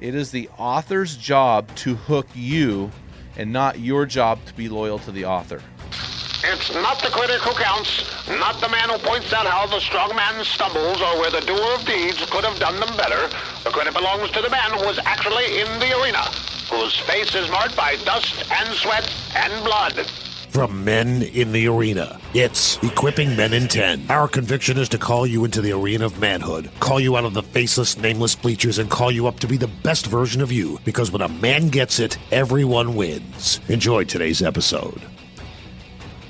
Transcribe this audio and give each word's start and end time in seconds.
It 0.00 0.14
is 0.14 0.30
the 0.30 0.48
author's 0.56 1.16
job 1.16 1.74
to 1.76 1.96
hook 1.96 2.28
you 2.32 2.92
and 3.36 3.52
not 3.52 3.80
your 3.80 4.06
job 4.06 4.38
to 4.46 4.54
be 4.54 4.68
loyal 4.68 5.00
to 5.00 5.10
the 5.10 5.24
author. 5.24 5.60
It's 6.44 6.72
not 6.72 7.02
the 7.02 7.08
critic 7.08 7.40
who 7.40 7.52
counts, 7.60 8.06
not 8.28 8.60
the 8.60 8.68
man 8.68 8.90
who 8.90 8.98
points 8.98 9.32
out 9.32 9.44
how 9.44 9.66
the 9.66 9.80
strong 9.80 10.14
man 10.14 10.44
stumbles 10.44 11.00
or 11.02 11.18
where 11.18 11.32
the 11.32 11.40
doer 11.40 11.74
of 11.74 11.84
deeds 11.84 12.24
could 12.30 12.44
have 12.44 12.60
done 12.60 12.78
them 12.78 12.96
better. 12.96 13.26
The 13.64 13.70
credit 13.70 13.92
belongs 13.92 14.30
to 14.30 14.40
the 14.40 14.50
man 14.50 14.70
who 14.70 14.86
was 14.86 15.00
actually 15.00 15.58
in 15.58 15.66
the 15.80 16.00
arena, 16.00 16.22
whose 16.70 16.96
face 17.00 17.34
is 17.34 17.50
marked 17.50 17.76
by 17.76 17.96
dust 18.04 18.44
and 18.52 18.72
sweat 18.74 19.12
and 19.34 19.64
blood. 19.64 20.06
From 20.58 20.84
men 20.84 21.22
in 21.22 21.52
the 21.52 21.68
arena, 21.68 22.18
it's 22.34 22.82
Equipping 22.82 23.36
Men 23.36 23.52
in 23.52 23.68
10. 23.68 24.06
Our 24.10 24.26
conviction 24.26 24.76
is 24.76 24.88
to 24.88 24.98
call 24.98 25.24
you 25.24 25.44
into 25.44 25.60
the 25.60 25.70
arena 25.70 26.04
of 26.04 26.18
manhood, 26.18 26.68
call 26.80 26.98
you 26.98 27.16
out 27.16 27.24
of 27.24 27.32
the 27.32 27.44
faceless, 27.44 27.96
nameless 27.96 28.34
bleachers, 28.34 28.78
and 28.78 28.90
call 28.90 29.12
you 29.12 29.28
up 29.28 29.38
to 29.38 29.46
be 29.46 29.56
the 29.56 29.68
best 29.68 30.08
version 30.08 30.42
of 30.42 30.50
you. 30.50 30.80
Because 30.84 31.12
when 31.12 31.22
a 31.22 31.28
man 31.28 31.68
gets 31.68 32.00
it, 32.00 32.18
everyone 32.32 32.96
wins. 32.96 33.60
Enjoy 33.68 34.02
today's 34.02 34.42
episode. 34.42 35.00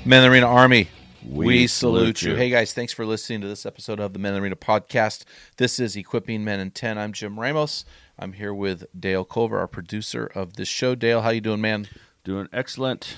Men 0.05 0.23
in 0.23 0.29
the 0.29 0.35
Arena 0.35 0.45
Army, 0.45 0.89
we, 1.27 1.45
We 1.47 1.65
salute, 1.65 2.19
salute 2.19 2.21
you. 2.21 2.31
you. 2.33 2.37
Hey 2.37 2.51
guys, 2.51 2.71
thanks 2.71 2.93
for 2.93 3.07
listening 3.07 3.41
to 3.41 3.47
this 3.47 3.65
episode 3.65 3.99
of 3.99 4.13
the 4.13 4.19
Men 4.19 4.35
in 4.35 4.41
the 4.41 4.43
Arena 4.43 4.55
podcast. 4.57 5.23
This 5.57 5.79
is 5.79 5.95
Equipping 5.95 6.43
Men 6.43 6.59
in 6.59 6.69
10. 6.69 6.99
I'm 6.99 7.13
Jim 7.13 7.39
Ramos. 7.39 7.83
I'm 8.19 8.33
here 8.33 8.53
with 8.53 8.85
Dale 8.95 9.25
Culver, 9.25 9.57
our 9.57 9.67
producer 9.67 10.27
of 10.35 10.53
this 10.53 10.67
show. 10.67 10.93
Dale, 10.93 11.23
how 11.23 11.31
you 11.31 11.41
doing, 11.41 11.61
man? 11.61 11.87
Doing 12.23 12.47
excellent. 12.53 13.17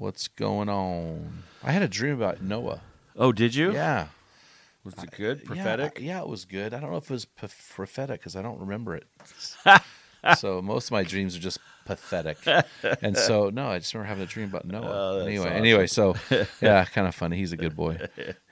What's 0.00 0.28
going 0.28 0.70
on? 0.70 1.42
I 1.62 1.72
had 1.72 1.82
a 1.82 1.88
dream 1.88 2.14
about 2.14 2.40
Noah. 2.40 2.80
Oh, 3.16 3.32
did 3.32 3.54
you? 3.54 3.74
Yeah. 3.74 4.06
Was 4.82 4.94
it 4.94 5.10
good? 5.10 5.40
Yeah, 5.40 5.46
Prophetic? 5.46 5.98
Yeah, 6.00 6.20
it 6.22 6.26
was 6.26 6.46
good. 6.46 6.72
I 6.72 6.80
don't 6.80 6.90
know 6.90 6.96
if 6.96 7.04
it 7.04 7.10
was 7.10 7.26
p- 7.26 7.48
prophetic 7.74 8.18
because 8.20 8.34
I 8.34 8.40
don't 8.40 8.58
remember 8.60 8.96
it. 8.96 9.04
so 10.38 10.62
most 10.62 10.86
of 10.86 10.92
my 10.92 11.02
dreams 11.02 11.36
are 11.36 11.38
just 11.38 11.58
pathetic. 11.84 12.38
And 13.02 13.14
so 13.14 13.50
no, 13.50 13.66
I 13.66 13.78
just 13.78 13.92
remember 13.92 14.08
having 14.08 14.24
a 14.24 14.26
dream 14.26 14.48
about 14.48 14.64
Noah. 14.64 15.18
Oh, 15.18 15.26
anyway, 15.26 15.48
awesome. 15.48 15.58
anyway, 15.58 15.86
so 15.86 16.14
yeah, 16.62 16.82
kind 16.86 17.06
of 17.06 17.14
funny. 17.14 17.36
He's 17.36 17.52
a 17.52 17.58
good 17.58 17.76
boy. 17.76 17.98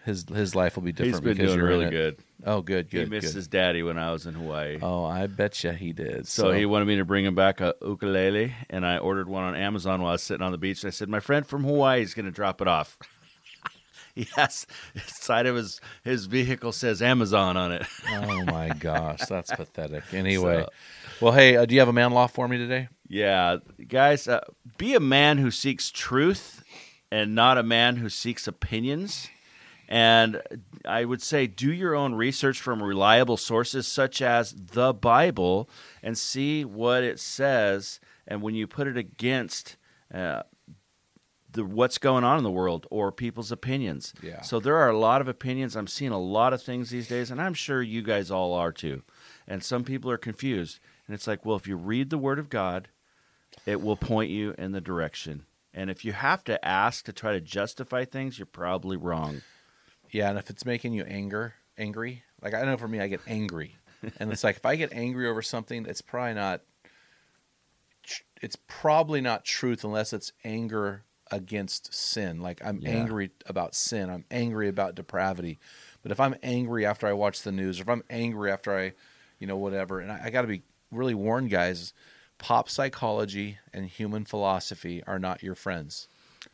His 0.08 0.24
his 0.34 0.54
life 0.54 0.74
will 0.76 0.82
be 0.82 0.92
different 0.92 1.14
He's 1.14 1.20
been 1.20 1.32
because 1.34 1.48
doing 1.50 1.58
you're 1.58 1.70
in 1.70 1.78
really 1.80 1.86
it. 1.86 1.90
good. 1.90 2.24
Oh, 2.44 2.62
good, 2.62 2.90
good. 2.90 3.04
he 3.04 3.10
missed 3.10 3.28
good. 3.28 3.34
his 3.36 3.46
daddy 3.48 3.82
when 3.82 3.98
I 3.98 4.10
was 4.10 4.26
in 4.26 4.34
Hawaii. 4.34 4.78
Oh, 4.80 5.04
I 5.04 5.26
bet 5.26 5.62
you 5.62 5.70
he 5.72 5.92
did. 5.92 6.26
so, 6.26 6.50
he 6.52 6.66
wanted 6.66 6.86
me 6.86 6.96
to 6.96 7.04
bring 7.04 7.24
him 7.24 7.34
back 7.34 7.60
a 7.60 7.74
ukulele, 7.82 8.54
and 8.70 8.86
I 8.86 8.98
ordered 8.98 9.28
one 9.28 9.44
on 9.44 9.54
Amazon 9.54 10.00
while 10.00 10.10
I 10.10 10.12
was 10.12 10.22
sitting 10.22 10.44
on 10.44 10.52
the 10.52 10.58
beach. 10.58 10.84
I 10.84 10.90
said, 10.90 11.08
"My 11.08 11.20
friend 11.20 11.46
from 11.46 11.64
Hawaii 11.64 12.00
is 12.02 12.14
going 12.14 12.26
to 12.26 12.32
drop 12.32 12.60
it 12.60 12.68
off." 12.68 12.96
yes, 14.14 14.66
side 15.06 15.46
of 15.46 15.56
his 15.56 15.80
his 16.04 16.26
vehicle 16.26 16.72
says 16.72 17.02
Amazon 17.02 17.56
on 17.56 17.72
it. 17.72 17.86
oh 18.10 18.44
my 18.44 18.70
gosh, 18.70 19.20
that's 19.28 19.50
pathetic. 19.50 20.04
Anyway, 20.12 20.62
So- 20.62 20.68
well, 21.20 21.32
hey, 21.32 21.56
uh, 21.56 21.66
do 21.66 21.74
you 21.74 21.80
have 21.80 21.88
a 21.88 21.92
man 21.92 22.12
law 22.12 22.26
for 22.28 22.48
me 22.48 22.56
today? 22.56 22.88
yeah, 23.08 23.56
guys, 23.88 24.28
uh, 24.28 24.40
be 24.76 24.94
a 24.94 25.00
man 25.00 25.38
who 25.38 25.50
seeks 25.50 25.90
truth, 25.90 26.62
and 27.10 27.34
not 27.34 27.58
a 27.58 27.62
man 27.62 27.96
who 27.96 28.08
seeks 28.08 28.46
opinions. 28.48 29.28
And 29.88 30.42
I 30.84 31.04
would 31.04 31.22
say 31.22 31.46
do 31.46 31.72
your 31.72 31.94
own 31.94 32.14
research 32.14 32.60
from 32.60 32.82
reliable 32.82 33.38
sources 33.38 33.86
such 33.86 34.20
as 34.20 34.54
the 34.54 34.92
Bible 34.92 35.70
and 36.02 36.16
see 36.16 36.64
what 36.64 37.02
it 37.02 37.18
says. 37.18 37.98
And 38.26 38.42
when 38.42 38.54
you 38.54 38.66
put 38.66 38.86
it 38.86 38.98
against 38.98 39.76
uh, 40.12 40.42
the 41.52 41.64
what's 41.64 41.98
going 41.98 42.24
on 42.24 42.38
in 42.38 42.44
the 42.44 42.50
world 42.50 42.86
or 42.90 43.10
people's 43.10 43.50
opinions. 43.50 44.12
Yeah. 44.22 44.42
So 44.42 44.60
there 44.60 44.76
are 44.76 44.90
a 44.90 44.98
lot 44.98 45.20
of 45.20 45.28
opinions. 45.28 45.76
I'm 45.76 45.86
seeing 45.86 46.12
a 46.12 46.20
lot 46.20 46.52
of 46.52 46.62
things 46.62 46.90
these 46.90 47.08
days, 47.08 47.30
and 47.30 47.40
I'm 47.40 47.54
sure 47.54 47.82
you 47.82 48.02
guys 48.02 48.30
all 48.30 48.52
are 48.52 48.72
too. 48.72 49.02
And 49.46 49.64
some 49.64 49.84
people 49.84 50.10
are 50.10 50.18
confused. 50.18 50.78
And 51.06 51.14
it's 51.14 51.26
like, 51.26 51.46
well, 51.46 51.56
if 51.56 51.66
you 51.66 51.76
read 51.76 52.10
the 52.10 52.18
Word 52.18 52.38
of 52.38 52.50
God, 52.50 52.88
it 53.64 53.80
will 53.80 53.96
point 53.96 54.30
you 54.30 54.54
in 54.58 54.72
the 54.72 54.80
direction. 54.80 55.46
And 55.72 55.90
if 55.90 56.04
you 56.04 56.12
have 56.12 56.44
to 56.44 56.62
ask 56.64 57.04
to 57.06 57.12
try 57.12 57.32
to 57.32 57.40
justify 57.40 58.04
things, 58.04 58.38
you're 58.38 58.46
probably 58.46 58.96
wrong. 58.96 59.42
Yeah, 60.10 60.30
and 60.30 60.38
if 60.38 60.50
it's 60.50 60.64
making 60.64 60.92
you 60.94 61.04
anger, 61.04 61.54
angry, 61.76 62.22
like 62.42 62.54
I 62.54 62.64
know 62.64 62.76
for 62.76 62.88
me, 62.88 63.00
I 63.00 63.08
get 63.08 63.20
angry, 63.26 63.76
and 64.18 64.32
it's 64.32 64.44
like 64.44 64.56
if 64.56 64.66
I 64.66 64.76
get 64.76 64.92
angry 64.92 65.28
over 65.28 65.42
something, 65.42 65.86
it's 65.86 66.00
probably 66.02 66.34
not. 66.34 66.62
It's 68.40 68.56
probably 68.66 69.20
not 69.20 69.44
truth 69.44 69.84
unless 69.84 70.12
it's 70.12 70.32
anger 70.44 71.02
against 71.30 71.92
sin. 71.92 72.40
Like 72.40 72.64
I'm 72.64 72.80
Yeah. 72.80 72.90
angry 72.90 73.30
about 73.46 73.74
sin. 73.74 74.08
I'm 74.08 74.24
angry 74.30 74.68
about 74.68 74.94
depravity. 74.94 75.58
But 76.02 76.12
if 76.12 76.20
I'm 76.20 76.36
angry 76.42 76.86
after 76.86 77.06
I 77.06 77.12
watch 77.12 77.42
the 77.42 77.52
news, 77.52 77.78
or 77.78 77.82
if 77.82 77.88
I'm 77.88 78.04
angry 78.08 78.50
after 78.50 78.74
I, 78.76 78.92
you 79.38 79.46
know, 79.46 79.56
whatever, 79.56 80.00
and 80.00 80.10
I, 80.10 80.22
I 80.24 80.30
got 80.30 80.42
to 80.42 80.48
be 80.48 80.62
really 80.90 81.14
warned, 81.14 81.50
guys. 81.50 81.92
Pop 82.38 82.70
psychology 82.70 83.58
and 83.74 83.86
human 83.86 84.24
philosophy 84.24 85.02
are 85.06 85.18
not 85.18 85.42
your 85.42 85.56
friends 85.56 86.06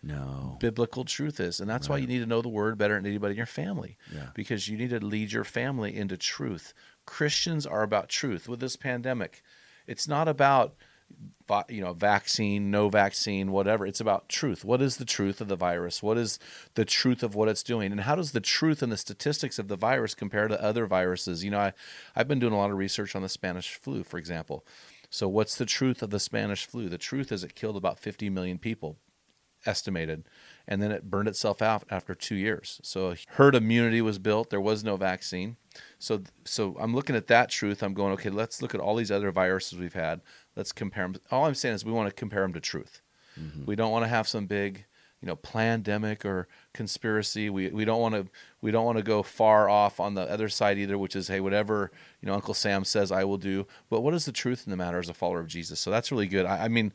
No. 0.03 0.57
biblical 0.61 1.05
truth 1.05 1.41
is. 1.41 1.61
And 1.61 1.69
that's 1.69 1.89
why 1.89 1.97
you 1.99 2.07
need 2.07 2.19
to 2.19 2.27
know 2.27 2.43
the 2.43 2.49
word 2.49 2.77
better 2.79 2.95
than 2.95 3.07
anybody 3.07 3.33
in 3.33 3.37
your 3.39 3.47
family. 3.47 3.97
Yeah. 4.13 4.29
Because 4.35 4.69
you 4.69 4.77
need 4.77 4.91
to 4.91 5.05
lead 5.05 5.33
your 5.33 5.45
family 5.45 5.97
into 5.97 6.17
truth. 6.17 6.75
Christians 7.07 7.67
are 7.67 7.83
about 7.83 8.09
truth. 8.09 8.49
With 8.49 8.61
this 8.61 8.77
pandemic, 8.77 9.43
it's 9.87 10.09
not 10.09 10.29
about 10.29 10.75
you 11.69 11.83
know 11.83 11.93
vaccine, 11.93 12.71
no 12.71 12.89
vaccine, 12.89 13.53
whatever. 13.53 13.87
It's 13.87 14.01
about 14.01 14.29
truth. 14.29 14.65
What 14.65 14.81
is 14.81 14.97
the 14.97 15.05
truth 15.05 15.41
of 15.41 15.49
the 15.49 15.57
virus? 15.57 16.03
What 16.03 16.17
is 16.17 16.39
the 16.75 16.85
truth 16.85 17.23
of 17.23 17.35
what 17.35 17.49
it's 17.49 17.63
doing? 17.63 17.93
And 17.93 18.01
how 18.01 18.15
does 18.15 18.33
the 18.33 18.41
truth 18.41 18.83
and 18.83 18.91
the 18.91 18.97
statistics 18.97 19.59
of 19.59 19.69
the 19.69 19.77
virus 19.77 20.15
compare 20.15 20.49
to 20.49 20.63
other 20.63 20.87
viruses? 20.87 21.45
You 21.45 21.51
know, 21.51 21.61
I 21.61 21.73
I've 22.17 22.29
been 22.29 22.39
doing 22.39 22.55
a 22.55 22.57
lot 22.57 22.71
of 22.71 22.79
research 22.79 23.15
on 23.15 23.23
the 23.23 23.29
Spanish 23.29 23.75
flu, 23.75 24.03
for 24.03 24.19
example. 24.19 24.65
So 25.11 25.29
what's 25.29 25.57
the 25.57 25.67
truth 25.67 26.03
of 26.03 26.11
the 26.11 26.19
Spanish 26.19 26.67
flu? 26.67 26.89
The 26.89 26.99
truth 26.99 27.31
is 27.31 27.45
it 27.45 27.55
killed 27.55 27.77
about 27.77 27.99
50 28.01 28.31
million 28.31 28.59
people 28.59 28.97
estimated, 29.67 30.25
and 30.67 30.83
then 30.83 30.91
it 30.93 31.11
burned 31.11 31.29
itself 31.29 31.63
out 31.63 31.85
after 31.91 32.15
two 32.15 32.37
years. 32.37 32.81
So 32.83 33.15
herd 33.31 33.55
immunity 33.55 34.01
was 34.01 34.19
built. 34.19 34.51
There 34.51 34.61
was 34.61 34.85
no 34.85 34.97
vaccine. 34.97 35.57
So 35.99 36.23
so 36.45 36.77
I'm 36.79 36.95
looking 36.95 37.17
at 37.17 37.27
that 37.29 37.51
truth. 37.51 37.83
I'm 37.83 37.95
going, 37.95 38.13
okay, 38.15 38.31
let's 38.31 38.63
look 38.63 38.75
at 38.75 38.81
all 38.81 38.97
these 38.97 39.11
other 39.11 39.31
viruses 39.31 39.79
we've 39.79 39.95
had. 39.95 40.21
Let's 40.57 40.73
compare 40.73 41.05
them. 41.05 41.17
All 41.31 41.47
I'm 41.47 41.55
saying 41.55 41.75
is 41.75 41.85
we 41.85 41.93
want 41.93 42.09
to 42.09 42.15
compare 42.15 42.43
them 42.43 42.53
to 42.53 42.61
truth. 42.61 43.03
Mm-hmm. 43.39 43.65
We 43.67 43.77
don't 43.77 43.91
want 43.91 44.05
to 44.05 44.09
have 44.09 44.29
some 44.29 44.47
big, 44.47 44.85
you 45.21 45.27
know, 45.27 45.37
pandemic 45.37 46.25
or 46.25 46.49
conspiracy. 46.73 47.51
We 47.51 47.69
we 47.69 47.85
don't 47.85 48.01
want 48.01 48.15
to 48.15 48.27
we 48.61 48.71
don't 48.71 48.85
want 48.85 48.99
to 48.99 49.05
go 49.05 49.23
far 49.23 49.69
off 49.69 49.99
on 49.99 50.15
the 50.15 50.23
other 50.31 50.49
side 50.49 50.79
either, 50.79 50.97
which 50.97 51.17
is 51.17 51.29
hey, 51.29 51.41
whatever 51.41 51.91
you 52.21 52.29
know 52.29 52.35
Uncle 52.35 52.55
Sam 52.55 52.85
says, 52.85 53.11
I 53.11 53.25
will 53.25 53.39
do. 53.39 53.67
But 53.91 54.03
what 54.03 54.15
is 54.15 54.25
the 54.25 54.33
truth 54.33 54.65
in 54.67 54.71
the 54.71 54.77
matter 54.77 54.99
as 54.99 55.09
a 55.09 55.15
follower 55.15 55.41
of 55.41 55.49
Jesus? 55.49 55.81
So 55.81 55.91
that's 55.91 56.13
really 56.13 56.29
good. 56.29 56.47
I, 56.47 56.65
I 56.65 56.69
mean, 56.69 56.93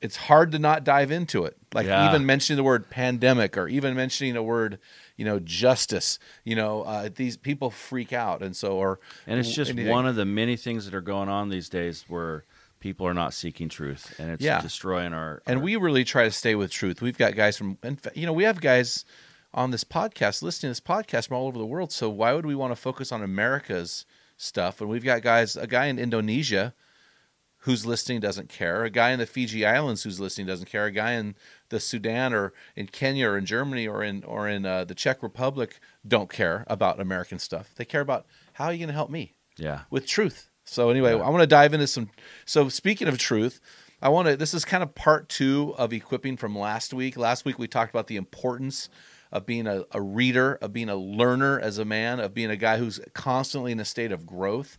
it's 0.00 0.16
hard 0.16 0.52
to 0.52 0.58
not 0.58 0.84
dive 0.84 1.10
into 1.10 1.44
it. 1.44 1.56
Like 1.74 1.86
Yeah. 1.86 2.08
even 2.08 2.24
mentioning 2.24 2.56
the 2.56 2.62
word 2.64 2.88
pandemic 2.90 3.56
or 3.58 3.68
even 3.68 3.94
mentioning 3.94 4.36
a 4.36 4.42
word, 4.42 4.78
you 5.16 5.24
know, 5.24 5.38
justice. 5.40 6.18
You 6.44 6.54
know, 6.56 6.82
uh, 6.82 7.08
these 7.14 7.36
people 7.36 7.70
freak 7.70 8.12
out, 8.12 8.42
and 8.42 8.54
so 8.56 8.72
or 8.76 9.00
And 9.26 9.38
it's 9.40 9.52
just 9.52 9.72
anything. 9.72 9.90
one 9.90 10.06
of 10.06 10.14
the 10.16 10.24
many 10.24 10.56
things 10.56 10.84
that 10.84 10.94
are 10.94 11.00
going 11.00 11.28
on 11.28 11.48
these 11.48 11.68
days 11.68 12.04
where 12.08 12.44
people 12.80 13.06
are 13.06 13.14
not 13.14 13.34
seeking 13.34 13.68
truth 13.68 14.14
and 14.20 14.30
it's 14.30 14.42
Yeah. 14.42 14.60
destroying 14.60 15.12
our. 15.12 15.42
and 15.46 15.58
our- 15.58 15.62
we 15.64 15.74
really 15.76 16.04
try 16.04 16.24
to 16.24 16.30
stay 16.30 16.54
with 16.54 16.70
truth. 16.70 17.02
We've 17.02 17.18
got 17.18 17.34
guys 17.34 17.56
from, 17.56 17.76
and 17.82 17.98
you 18.14 18.24
know, 18.24 18.32
we 18.32 18.44
have 18.44 18.60
guys 18.60 19.04
on 19.52 19.72
this 19.72 19.82
podcast 19.82 20.42
listening 20.42 20.72
to 20.72 20.80
this 20.80 20.86
podcast 20.88 21.26
from 21.28 21.38
all 21.38 21.48
over 21.48 21.58
the 21.58 21.66
world. 21.66 21.90
So 21.90 22.08
why 22.08 22.34
would 22.34 22.46
we 22.46 22.54
want 22.54 22.70
to 22.70 22.76
focus 22.76 23.10
on 23.10 23.22
America's 23.22 24.06
stuff? 24.36 24.80
And 24.80 24.88
we've 24.88 25.02
got 25.02 25.22
guys, 25.22 25.56
a 25.56 25.66
guy 25.66 25.86
in 25.86 25.98
Indonesia 25.98 26.72
who's 27.68 27.84
listening 27.84 28.18
doesn't 28.18 28.48
care. 28.48 28.82
A 28.84 28.88
guy 28.90 29.10
in 29.10 29.18
the 29.18 29.26
Fiji 29.26 29.66
Islands 29.66 30.02
who's 30.02 30.18
listening 30.18 30.46
doesn't 30.46 30.70
care. 30.70 30.86
A 30.86 30.90
guy 30.90 31.12
in 31.12 31.34
the 31.68 31.78
Sudan 31.78 32.32
or 32.32 32.54
in 32.74 32.86
Kenya 32.86 33.28
or 33.28 33.36
in 33.36 33.44
Germany 33.44 33.86
or 33.86 34.02
in 34.02 34.24
or 34.24 34.48
in 34.48 34.64
uh, 34.64 34.84
the 34.84 34.94
Czech 34.94 35.22
Republic 35.22 35.78
don't 36.06 36.30
care 36.30 36.64
about 36.66 36.98
American 36.98 37.38
stuff. 37.38 37.74
They 37.76 37.84
care 37.84 38.00
about 38.00 38.24
how 38.54 38.64
are 38.64 38.72
you 38.72 38.78
going 38.78 38.88
to 38.88 38.94
help 38.94 39.10
me 39.10 39.34
Yeah. 39.58 39.80
with 39.90 40.06
truth. 40.06 40.48
So 40.64 40.88
anyway, 40.88 41.12
I 41.12 41.28
want 41.28 41.42
to 41.42 41.46
dive 41.46 41.74
into 41.74 41.86
some. 41.86 42.08
So 42.46 42.70
speaking 42.70 43.06
of 43.06 43.18
truth, 43.18 43.60
I 44.00 44.08
want 44.08 44.28
to. 44.28 44.36
This 44.36 44.54
is 44.54 44.64
kind 44.64 44.82
of 44.82 44.94
part 44.94 45.28
two 45.28 45.74
of 45.76 45.92
equipping 45.92 46.38
from 46.38 46.56
last 46.58 46.94
week. 46.94 47.16
Last 47.18 47.44
week 47.44 47.58
we 47.58 47.68
talked 47.68 47.90
about 47.90 48.06
the 48.06 48.16
importance 48.16 48.88
of 49.30 49.44
being 49.44 49.66
a, 49.66 49.84
a 49.92 50.00
reader, 50.00 50.54
of 50.62 50.72
being 50.72 50.88
a 50.88 50.96
learner 50.96 51.60
as 51.60 51.76
a 51.76 51.84
man, 51.84 52.18
of 52.18 52.32
being 52.32 52.48
a 52.50 52.56
guy 52.56 52.78
who's 52.78 52.98
constantly 53.12 53.72
in 53.72 53.80
a 53.80 53.84
state 53.84 54.10
of 54.10 54.24
growth. 54.24 54.78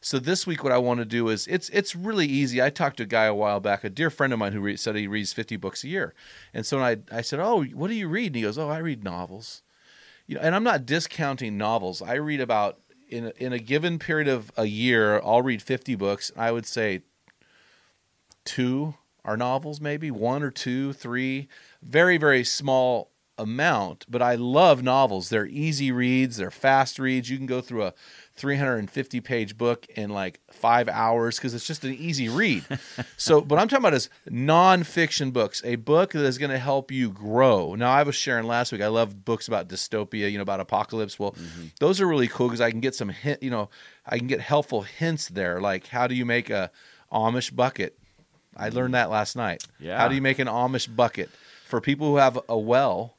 So 0.00 0.18
this 0.18 0.46
week, 0.46 0.62
what 0.62 0.72
I 0.72 0.78
want 0.78 1.00
to 1.00 1.04
do 1.04 1.28
is 1.28 1.46
it's 1.48 1.68
it's 1.70 1.96
really 1.96 2.26
easy. 2.26 2.62
I 2.62 2.70
talked 2.70 2.98
to 2.98 3.02
a 3.02 3.06
guy 3.06 3.24
a 3.24 3.34
while 3.34 3.60
back, 3.60 3.82
a 3.82 3.90
dear 3.90 4.10
friend 4.10 4.32
of 4.32 4.38
mine 4.38 4.52
who 4.52 4.60
re- 4.60 4.76
said 4.76 4.94
he 4.94 5.06
reads 5.06 5.32
fifty 5.32 5.56
books 5.56 5.82
a 5.82 5.88
year, 5.88 6.14
and 6.54 6.64
so 6.64 6.78
I 6.78 6.98
I 7.10 7.20
said, 7.20 7.40
oh, 7.40 7.64
what 7.64 7.88
do 7.88 7.94
you 7.94 8.08
read? 8.08 8.28
And 8.28 8.36
he 8.36 8.42
goes, 8.42 8.58
oh, 8.58 8.68
I 8.68 8.78
read 8.78 9.02
novels. 9.02 9.62
You 10.26 10.36
know, 10.36 10.42
and 10.42 10.54
I'm 10.54 10.62
not 10.62 10.86
discounting 10.86 11.56
novels. 11.56 12.00
I 12.00 12.14
read 12.14 12.40
about 12.40 12.78
in 13.08 13.26
a, 13.26 13.32
in 13.38 13.52
a 13.52 13.58
given 13.58 13.98
period 13.98 14.28
of 14.28 14.52
a 14.56 14.66
year, 14.66 15.20
I'll 15.24 15.42
read 15.42 15.62
fifty 15.62 15.94
books. 15.94 16.30
I 16.36 16.52
would 16.52 16.66
say 16.66 17.02
two 18.44 18.94
are 19.24 19.36
novels, 19.36 19.80
maybe 19.80 20.10
one 20.10 20.42
or 20.42 20.50
two, 20.50 20.92
three, 20.92 21.48
very 21.82 22.18
very 22.18 22.44
small 22.44 23.10
amount. 23.36 24.04
But 24.08 24.20
I 24.20 24.34
love 24.34 24.82
novels. 24.82 25.28
They're 25.28 25.46
easy 25.46 25.92
reads. 25.92 26.36
They're 26.36 26.50
fast 26.50 26.98
reads. 26.98 27.30
You 27.30 27.36
can 27.36 27.46
go 27.46 27.60
through 27.60 27.84
a 27.84 27.94
350 28.38 29.20
page 29.20 29.58
book 29.58 29.86
in 29.90 30.10
like 30.10 30.40
five 30.50 30.88
hours 30.88 31.36
because 31.36 31.54
it's 31.54 31.66
just 31.66 31.84
an 31.84 31.94
easy 31.94 32.28
read. 32.28 32.64
so, 33.16 33.40
what 33.40 33.58
I'm 33.58 33.68
talking 33.68 33.82
about 33.82 33.94
is 33.94 34.08
nonfiction 34.30 35.32
books, 35.32 35.60
a 35.64 35.76
book 35.76 36.12
that 36.12 36.24
is 36.24 36.38
going 36.38 36.50
to 36.50 36.58
help 36.58 36.90
you 36.90 37.10
grow. 37.10 37.74
Now, 37.74 37.90
I 37.90 38.02
was 38.04 38.14
sharing 38.14 38.46
last 38.46 38.72
week, 38.72 38.80
I 38.80 38.86
love 38.86 39.24
books 39.24 39.48
about 39.48 39.68
dystopia, 39.68 40.30
you 40.30 40.38
know, 40.38 40.42
about 40.42 40.60
apocalypse. 40.60 41.18
Well, 41.18 41.32
mm-hmm. 41.32 41.66
those 41.80 42.00
are 42.00 42.06
really 42.06 42.28
cool 42.28 42.48
because 42.48 42.60
I 42.60 42.70
can 42.70 42.80
get 42.80 42.94
some 42.94 43.08
hint, 43.08 43.42
you 43.42 43.50
know, 43.50 43.68
I 44.06 44.18
can 44.18 44.28
get 44.28 44.40
helpful 44.40 44.82
hints 44.82 45.28
there. 45.28 45.60
Like, 45.60 45.88
how 45.88 46.06
do 46.06 46.14
you 46.14 46.24
make 46.24 46.48
a 46.48 46.70
Amish 47.12 47.54
bucket? 47.54 47.98
I 48.56 48.70
learned 48.70 48.90
mm. 48.90 48.98
that 48.98 49.10
last 49.10 49.36
night. 49.36 49.64
Yeah. 49.78 49.98
How 49.98 50.08
do 50.08 50.14
you 50.14 50.22
make 50.22 50.38
an 50.38 50.48
Amish 50.48 50.94
bucket? 50.94 51.30
For 51.66 51.82
people 51.82 52.08
who 52.08 52.16
have 52.16 52.38
a 52.48 52.56
well, 52.56 53.17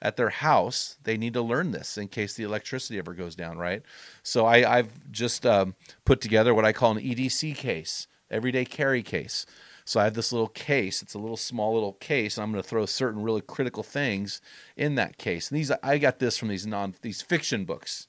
at 0.00 0.16
their 0.16 0.30
house, 0.30 0.96
they 1.02 1.16
need 1.16 1.34
to 1.34 1.42
learn 1.42 1.72
this 1.72 1.98
in 1.98 2.08
case 2.08 2.34
the 2.34 2.44
electricity 2.44 2.98
ever 2.98 3.14
goes 3.14 3.34
down, 3.34 3.58
right? 3.58 3.82
So 4.22 4.46
I, 4.46 4.78
I've 4.78 5.10
just 5.10 5.44
um, 5.44 5.74
put 6.04 6.20
together 6.20 6.54
what 6.54 6.64
I 6.64 6.72
call 6.72 6.92
an 6.92 7.02
EDC 7.02 7.56
case, 7.56 8.06
everyday 8.30 8.64
carry 8.64 9.02
case. 9.02 9.44
So 9.84 9.98
I 9.98 10.04
have 10.04 10.14
this 10.14 10.32
little 10.32 10.48
case. 10.48 11.00
It's 11.02 11.14
a 11.14 11.18
little 11.18 11.36
small 11.36 11.72
little 11.72 11.94
case, 11.94 12.36
and 12.36 12.44
I'm 12.44 12.52
going 12.52 12.62
to 12.62 12.68
throw 12.68 12.84
certain 12.84 13.22
really 13.22 13.40
critical 13.40 13.82
things 13.82 14.42
in 14.76 14.96
that 14.96 15.16
case. 15.16 15.50
And 15.50 15.58
these 15.58 15.72
I 15.82 15.96
got 15.96 16.18
this 16.18 16.36
from 16.36 16.48
these 16.48 16.66
non 16.66 16.94
these 17.00 17.22
fiction 17.22 17.64
books. 17.64 18.06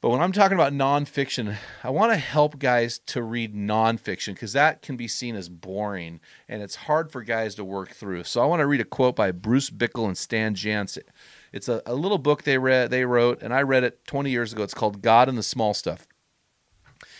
But 0.00 0.10
when 0.10 0.20
I'm 0.20 0.30
talking 0.30 0.54
about 0.54 0.72
nonfiction, 0.72 1.56
I 1.82 1.90
want 1.90 2.12
to 2.12 2.18
help 2.18 2.60
guys 2.60 3.00
to 3.06 3.20
read 3.20 3.52
nonfiction 3.52 4.34
because 4.34 4.52
that 4.52 4.80
can 4.80 4.96
be 4.96 5.08
seen 5.08 5.34
as 5.34 5.48
boring 5.48 6.20
and 6.48 6.62
it's 6.62 6.76
hard 6.76 7.10
for 7.10 7.22
guys 7.22 7.56
to 7.56 7.64
work 7.64 7.90
through. 7.90 8.22
So 8.22 8.40
I 8.40 8.46
want 8.46 8.60
to 8.60 8.66
read 8.68 8.80
a 8.80 8.84
quote 8.84 9.16
by 9.16 9.32
Bruce 9.32 9.70
Bickle 9.70 10.06
and 10.06 10.16
Stan 10.16 10.54
Jantz. 10.54 10.98
It's 11.52 11.68
a, 11.68 11.82
a 11.84 11.96
little 11.96 12.18
book 12.18 12.44
they 12.44 12.58
read 12.58 12.92
they 12.92 13.04
wrote, 13.04 13.42
and 13.42 13.52
I 13.52 13.62
read 13.62 13.82
it 13.82 14.04
20 14.06 14.30
years 14.30 14.52
ago. 14.52 14.62
It's 14.62 14.74
called 14.74 15.02
God 15.02 15.28
and 15.28 15.36
the 15.36 15.42
Small 15.42 15.74
Stuff. 15.74 16.06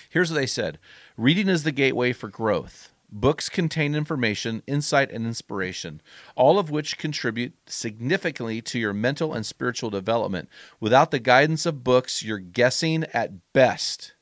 Here's 0.08 0.30
what 0.30 0.36
they 0.36 0.46
said 0.46 0.78
Reading 1.16 1.48
is 1.48 1.64
the 1.64 1.72
gateway 1.72 2.12
for 2.12 2.28
growth. 2.28 2.92
Books 3.10 3.48
contain 3.48 3.94
information, 3.94 4.62
insight, 4.66 5.10
and 5.10 5.26
inspiration, 5.26 6.02
all 6.36 6.58
of 6.58 6.70
which 6.70 6.98
contribute 6.98 7.54
significantly 7.66 8.60
to 8.62 8.78
your 8.78 8.92
mental 8.92 9.32
and 9.32 9.46
spiritual 9.46 9.88
development. 9.88 10.48
Without 10.78 11.10
the 11.10 11.18
guidance 11.18 11.64
of 11.64 11.82
books, 11.82 12.22
you're 12.22 12.38
guessing 12.38 13.04
at 13.14 13.52
best. 13.54 14.12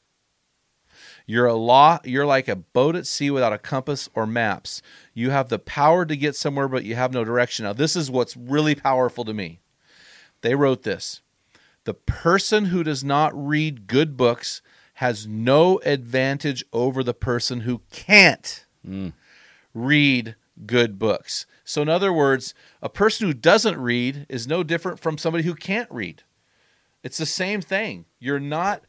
You're 1.26 1.46
a 1.46 1.54
law, 1.54 1.98
you're 2.04 2.26
like 2.26 2.46
a 2.46 2.54
boat 2.54 2.94
at 2.94 3.08
sea 3.08 3.30
without 3.32 3.52
a 3.52 3.58
compass 3.58 4.08
or 4.14 4.24
maps. 4.24 4.82
You 5.12 5.30
have 5.30 5.48
the 5.48 5.58
power 5.58 6.06
to 6.06 6.16
get 6.16 6.36
somewhere, 6.36 6.68
but 6.68 6.84
you 6.84 6.94
have 6.94 7.12
no 7.12 7.24
direction. 7.24 7.64
Now, 7.64 7.72
this 7.72 7.96
is 7.96 8.08
what's 8.08 8.36
really 8.36 8.76
powerful 8.76 9.24
to 9.24 9.34
me. 9.34 9.58
They 10.42 10.54
wrote 10.54 10.84
this 10.84 11.22
The 11.82 11.94
person 11.94 12.66
who 12.66 12.84
does 12.84 13.02
not 13.02 13.32
read 13.34 13.88
good 13.88 14.16
books 14.16 14.62
has 14.94 15.26
no 15.26 15.80
advantage 15.84 16.64
over 16.72 17.02
the 17.02 17.12
person 17.12 17.62
who 17.62 17.82
can't 17.90 18.65
read 19.74 20.36
good 20.64 20.98
books. 20.98 21.46
So, 21.64 21.82
in 21.82 21.88
other 21.88 22.12
words, 22.12 22.54
a 22.80 22.88
person 22.88 23.26
who 23.26 23.34
doesn't 23.34 23.78
read 23.78 24.26
is 24.28 24.46
no 24.46 24.62
different 24.62 25.00
from 25.00 25.18
somebody 25.18 25.44
who 25.44 25.54
can't 25.54 25.90
read. 25.90 26.22
It's 27.02 27.18
the 27.18 27.26
same 27.26 27.60
thing. 27.60 28.06
You're 28.18 28.40
not 28.40 28.82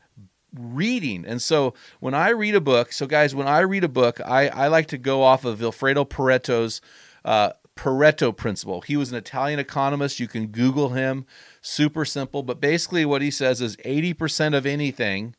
reading. 0.54 1.26
And 1.26 1.42
so 1.42 1.74
when 2.00 2.14
I 2.14 2.30
read 2.30 2.56
a 2.56 2.62
book, 2.62 2.92
so 2.92 3.06
guys, 3.06 3.36
when 3.36 3.48
I 3.48 3.60
read 3.60 3.84
a 3.84 3.90
book, 3.90 4.20
I, 4.26 4.48
I 4.48 4.68
like 4.68 4.88
to 4.88 4.98
go 4.98 5.24
off 5.24 5.46
of 5.46 5.60
Vilfredo 5.60 6.08
Pareto's 6.08 6.82
uh, 7.26 7.52
Pareto 7.76 8.36
principle. 8.36 8.82
He 8.82 8.98
was 8.98 9.12
an 9.12 9.18
Italian 9.18 9.60
economist. 9.60 10.20
You 10.20 10.28
can 10.28 10.48
Google 10.48 10.90
him. 10.90 11.26
Super 11.62 12.06
simple. 12.06 12.44
But 12.44 12.60
basically, 12.60 13.06
what 13.06 13.22
he 13.22 13.32
says 13.32 13.62
is 13.62 13.78
80% 13.78 14.58
of 14.58 14.66
anything 14.66 15.36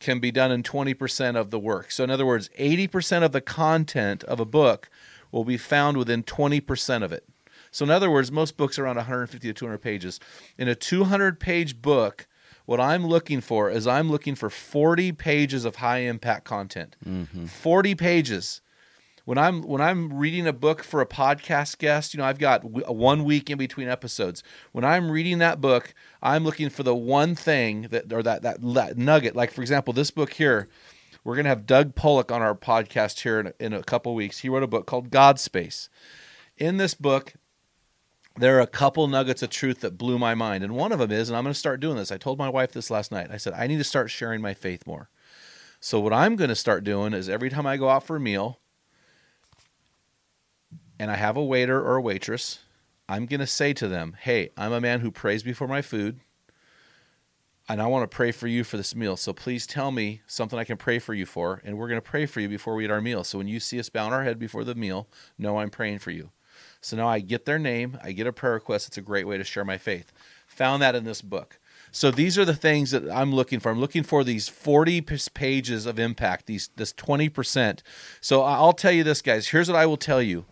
can 0.00 0.20
be 0.20 0.30
done 0.30 0.52
in 0.52 0.62
20% 0.62 1.36
of 1.36 1.50
the 1.50 1.58
work. 1.58 1.90
So, 1.90 2.04
in 2.04 2.10
other 2.10 2.26
words, 2.26 2.50
80% 2.58 3.22
of 3.22 3.32
the 3.32 3.40
content 3.40 4.24
of 4.24 4.40
a 4.40 4.44
book 4.44 4.88
will 5.32 5.44
be 5.44 5.56
found 5.56 5.96
within 5.96 6.22
20% 6.22 7.02
of 7.02 7.12
it. 7.12 7.24
So, 7.70 7.84
in 7.84 7.90
other 7.90 8.10
words, 8.10 8.32
most 8.32 8.56
books 8.56 8.78
are 8.78 8.84
around 8.84 8.96
150 8.96 9.46
to 9.48 9.52
200 9.52 9.78
pages. 9.78 10.20
In 10.56 10.68
a 10.68 10.74
200 10.74 11.40
page 11.40 11.82
book, 11.82 12.26
what 12.64 12.80
I'm 12.80 13.06
looking 13.06 13.40
for 13.40 13.70
is 13.70 13.86
I'm 13.86 14.10
looking 14.10 14.34
for 14.34 14.50
40 14.50 15.12
pages 15.12 15.64
of 15.64 15.76
high 15.76 16.00
impact 16.00 16.44
content. 16.44 16.96
Mm-hmm. 17.06 17.46
40 17.46 17.94
pages. 17.94 18.60
When 19.28 19.36
I'm 19.36 19.60
when 19.60 19.82
I'm 19.82 20.14
reading 20.14 20.46
a 20.46 20.54
book 20.54 20.82
for 20.82 21.02
a 21.02 21.06
podcast 21.06 21.76
guest, 21.76 22.14
you 22.14 22.18
know, 22.18 22.24
I've 22.24 22.38
got 22.38 22.62
w- 22.62 22.86
one 22.86 23.24
week 23.24 23.50
in 23.50 23.58
between 23.58 23.86
episodes. 23.86 24.42
When 24.72 24.86
I'm 24.86 25.10
reading 25.10 25.36
that 25.36 25.60
book, 25.60 25.92
I'm 26.22 26.44
looking 26.44 26.70
for 26.70 26.82
the 26.82 26.94
one 26.94 27.34
thing 27.34 27.88
that 27.90 28.10
or 28.10 28.22
that 28.22 28.40
that, 28.40 28.62
that 28.72 28.96
nugget. 28.96 29.36
Like 29.36 29.52
for 29.52 29.60
example, 29.60 29.92
this 29.92 30.10
book 30.10 30.32
here, 30.32 30.66
we're 31.24 31.36
gonna 31.36 31.50
have 31.50 31.66
Doug 31.66 31.94
Pollock 31.94 32.32
on 32.32 32.40
our 32.40 32.54
podcast 32.54 33.20
here 33.20 33.38
in, 33.38 33.46
a- 33.48 33.52
in 33.60 33.72
a 33.74 33.82
couple 33.82 34.14
weeks. 34.14 34.38
He 34.38 34.48
wrote 34.48 34.62
a 34.62 34.66
book 34.66 34.86
called 34.86 35.10
God 35.10 35.38
Space. 35.38 35.90
In 36.56 36.78
this 36.78 36.94
book, 36.94 37.34
there 38.38 38.56
are 38.56 38.62
a 38.62 38.66
couple 38.66 39.06
nuggets 39.08 39.42
of 39.42 39.50
truth 39.50 39.80
that 39.80 39.98
blew 39.98 40.18
my 40.18 40.34
mind. 40.34 40.64
And 40.64 40.74
one 40.74 40.90
of 40.90 41.00
them 41.00 41.12
is, 41.12 41.28
and 41.28 41.36
I'm 41.36 41.44
going 41.44 41.52
to 41.52 41.60
start 41.60 41.80
doing 41.80 41.98
this. 41.98 42.10
I 42.10 42.16
told 42.16 42.38
my 42.38 42.48
wife 42.48 42.72
this 42.72 42.90
last 42.90 43.12
night. 43.12 43.28
I 43.30 43.36
said, 43.36 43.52
I 43.52 43.66
need 43.66 43.76
to 43.76 43.84
start 43.84 44.10
sharing 44.10 44.40
my 44.40 44.54
faith 44.54 44.86
more. 44.86 45.10
So, 45.80 46.00
what 46.00 46.14
I'm 46.14 46.34
going 46.34 46.48
to 46.48 46.56
start 46.56 46.82
doing 46.82 47.12
is 47.12 47.28
every 47.28 47.50
time 47.50 47.66
I 47.66 47.76
go 47.76 47.90
out 47.90 48.04
for 48.04 48.16
a 48.16 48.20
meal 48.20 48.60
and 50.98 51.10
I 51.10 51.16
have 51.16 51.36
a 51.36 51.44
waiter 51.44 51.80
or 51.80 51.96
a 51.96 52.00
waitress, 52.00 52.60
I'm 53.08 53.26
going 53.26 53.40
to 53.40 53.46
say 53.46 53.72
to 53.74 53.88
them, 53.88 54.16
Hey, 54.20 54.50
I'm 54.56 54.72
a 54.72 54.80
man 54.80 55.00
who 55.00 55.10
prays 55.10 55.42
before 55.42 55.68
my 55.68 55.82
food. 55.82 56.20
And 57.70 57.82
I 57.82 57.86
want 57.86 58.10
to 58.10 58.14
pray 58.14 58.32
for 58.32 58.46
you 58.46 58.64
for 58.64 58.78
this 58.78 58.94
meal. 58.94 59.16
So 59.18 59.34
please 59.34 59.66
tell 59.66 59.90
me 59.90 60.22
something 60.26 60.58
I 60.58 60.64
can 60.64 60.78
pray 60.78 60.98
for 60.98 61.12
you 61.12 61.26
for. 61.26 61.60
And 61.64 61.76
we're 61.76 61.88
going 61.88 62.00
to 62.00 62.10
pray 62.10 62.24
for 62.24 62.40
you 62.40 62.48
before 62.48 62.74
we 62.74 62.86
eat 62.86 62.90
our 62.90 63.02
meal. 63.02 63.24
So 63.24 63.36
when 63.36 63.46
you 63.46 63.60
see 63.60 63.78
us 63.78 63.90
bowing 63.90 64.14
our 64.14 64.24
head 64.24 64.38
before 64.38 64.64
the 64.64 64.74
meal, 64.74 65.06
know 65.36 65.58
I'm 65.58 65.68
praying 65.68 65.98
for 65.98 66.10
you. 66.10 66.30
So 66.80 66.96
now 66.96 67.08
I 67.08 67.20
get 67.20 67.44
their 67.44 67.58
name, 67.58 67.98
I 68.02 68.12
get 68.12 68.26
a 68.26 68.32
prayer 68.32 68.54
request. 68.54 68.88
It's 68.88 68.96
a 68.96 69.02
great 69.02 69.26
way 69.26 69.36
to 69.36 69.44
share 69.44 69.66
my 69.66 69.76
faith. 69.76 70.12
Found 70.46 70.80
that 70.80 70.94
in 70.94 71.04
this 71.04 71.20
book. 71.20 71.58
So 71.90 72.10
these 72.10 72.38
are 72.38 72.44
the 72.44 72.54
things 72.54 72.90
that 72.90 73.08
I'm 73.10 73.34
looking 73.34 73.60
for. 73.60 73.70
I'm 73.70 73.80
looking 73.80 74.02
for 74.02 74.24
these 74.24 74.48
40 74.48 75.00
pages 75.34 75.86
of 75.86 75.98
impact, 75.98 76.46
these 76.46 76.68
this 76.76 76.92
20%. 76.92 77.80
So 78.20 78.42
I'll 78.42 78.72
tell 78.72 78.92
you 78.92 79.04
this 79.04 79.22
guys, 79.22 79.48
here's 79.48 79.68
what 79.68 79.76
I 79.76 79.86
will 79.86 79.96
tell 79.96 80.22
you. 80.22 80.44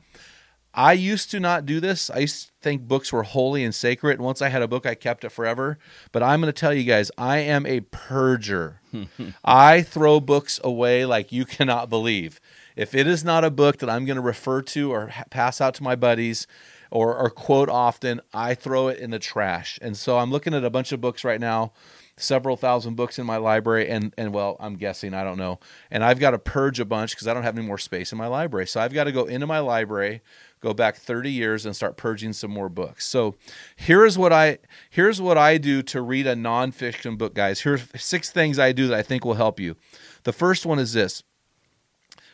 I 0.76 0.92
used 0.92 1.30
to 1.30 1.40
not 1.40 1.64
do 1.64 1.80
this. 1.80 2.10
I 2.10 2.18
used 2.18 2.48
to 2.48 2.52
think 2.60 2.82
books 2.82 3.10
were 3.10 3.22
holy 3.22 3.64
and 3.64 3.74
sacred. 3.74 4.18
And 4.18 4.24
once 4.24 4.42
I 4.42 4.50
had 4.50 4.60
a 4.60 4.68
book, 4.68 4.84
I 4.84 4.94
kept 4.94 5.24
it 5.24 5.30
forever. 5.30 5.78
But 6.12 6.22
I'm 6.22 6.42
going 6.42 6.52
to 6.52 6.60
tell 6.60 6.74
you 6.74 6.84
guys, 6.84 7.10
I 7.16 7.38
am 7.38 7.64
a 7.64 7.80
purger. 7.80 8.76
I 9.44 9.80
throw 9.80 10.20
books 10.20 10.60
away 10.62 11.06
like 11.06 11.32
you 11.32 11.46
cannot 11.46 11.88
believe. 11.88 12.40
If 12.76 12.94
it 12.94 13.06
is 13.06 13.24
not 13.24 13.42
a 13.42 13.50
book 13.50 13.78
that 13.78 13.88
I'm 13.88 14.04
going 14.04 14.16
to 14.16 14.22
refer 14.22 14.60
to 14.60 14.92
or 14.92 15.08
ha- 15.08 15.24
pass 15.30 15.62
out 15.62 15.74
to 15.76 15.82
my 15.82 15.96
buddies 15.96 16.46
or, 16.90 17.16
or 17.16 17.30
quote 17.30 17.70
often, 17.70 18.20
I 18.34 18.54
throw 18.54 18.88
it 18.88 18.98
in 18.98 19.10
the 19.10 19.18
trash. 19.18 19.78
And 19.80 19.96
so 19.96 20.18
I'm 20.18 20.30
looking 20.30 20.52
at 20.52 20.62
a 20.62 20.70
bunch 20.70 20.92
of 20.92 21.00
books 21.00 21.24
right 21.24 21.40
now 21.40 21.72
several 22.18 22.56
thousand 22.56 22.94
books 22.94 23.18
in 23.18 23.26
my 23.26 23.36
library 23.36 23.88
and 23.88 24.14
and 24.16 24.32
well 24.32 24.56
i'm 24.58 24.76
guessing 24.76 25.12
i 25.12 25.22
don't 25.22 25.38
know. 25.38 25.58
And 25.90 26.02
i've 26.02 26.18
got 26.18 26.30
to 26.30 26.38
purge 26.38 26.80
a 26.80 26.84
bunch 26.84 27.12
because 27.12 27.28
i 27.28 27.34
don't 27.34 27.42
have 27.42 27.56
any 27.56 27.66
more 27.66 27.78
space 27.78 28.12
in 28.12 28.18
my 28.18 28.26
library. 28.26 28.66
So 28.66 28.80
i've 28.80 28.92
got 28.92 29.04
to 29.04 29.12
go 29.12 29.24
into 29.24 29.46
my 29.46 29.58
library 29.58 30.22
go 30.60 30.72
back 30.72 30.96
30 30.96 31.30
years 31.30 31.66
and 31.66 31.76
start 31.76 31.96
purging 31.96 32.32
some 32.32 32.50
more 32.50 32.68
books. 32.68 33.06
So 33.06 33.36
here's 33.76 34.16
what 34.16 34.32
i 34.32 34.58
here's 34.90 35.20
what 35.20 35.38
i 35.38 35.58
do 35.58 35.82
to 35.82 36.00
read 36.00 36.26
a 36.26 36.34
nonfiction 36.34 37.18
book 37.18 37.34
guys. 37.34 37.60
Here's 37.60 37.86
six 37.96 38.30
things 38.30 38.58
i 38.58 38.72
do 38.72 38.88
that 38.88 38.98
i 38.98 39.02
think 39.02 39.24
will 39.24 39.34
help 39.34 39.60
you. 39.60 39.76
The 40.24 40.32
first 40.32 40.66
one 40.66 40.78
is 40.78 40.92
this. 40.92 41.22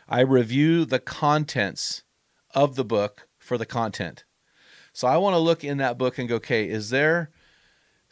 I 0.08 0.20
review 0.20 0.84
the 0.84 0.98
contents 0.98 2.02
of 2.54 2.76
the 2.76 2.84
book 2.84 3.28
for 3.38 3.58
the 3.58 3.66
content. 3.66 4.24
So 4.92 5.08
I 5.08 5.16
want 5.16 5.34
to 5.34 5.38
look 5.38 5.64
in 5.64 5.78
that 5.78 5.98
book 5.98 6.18
and 6.18 6.28
go, 6.28 6.36
okay, 6.36 6.68
is 6.68 6.90
there 6.90 7.30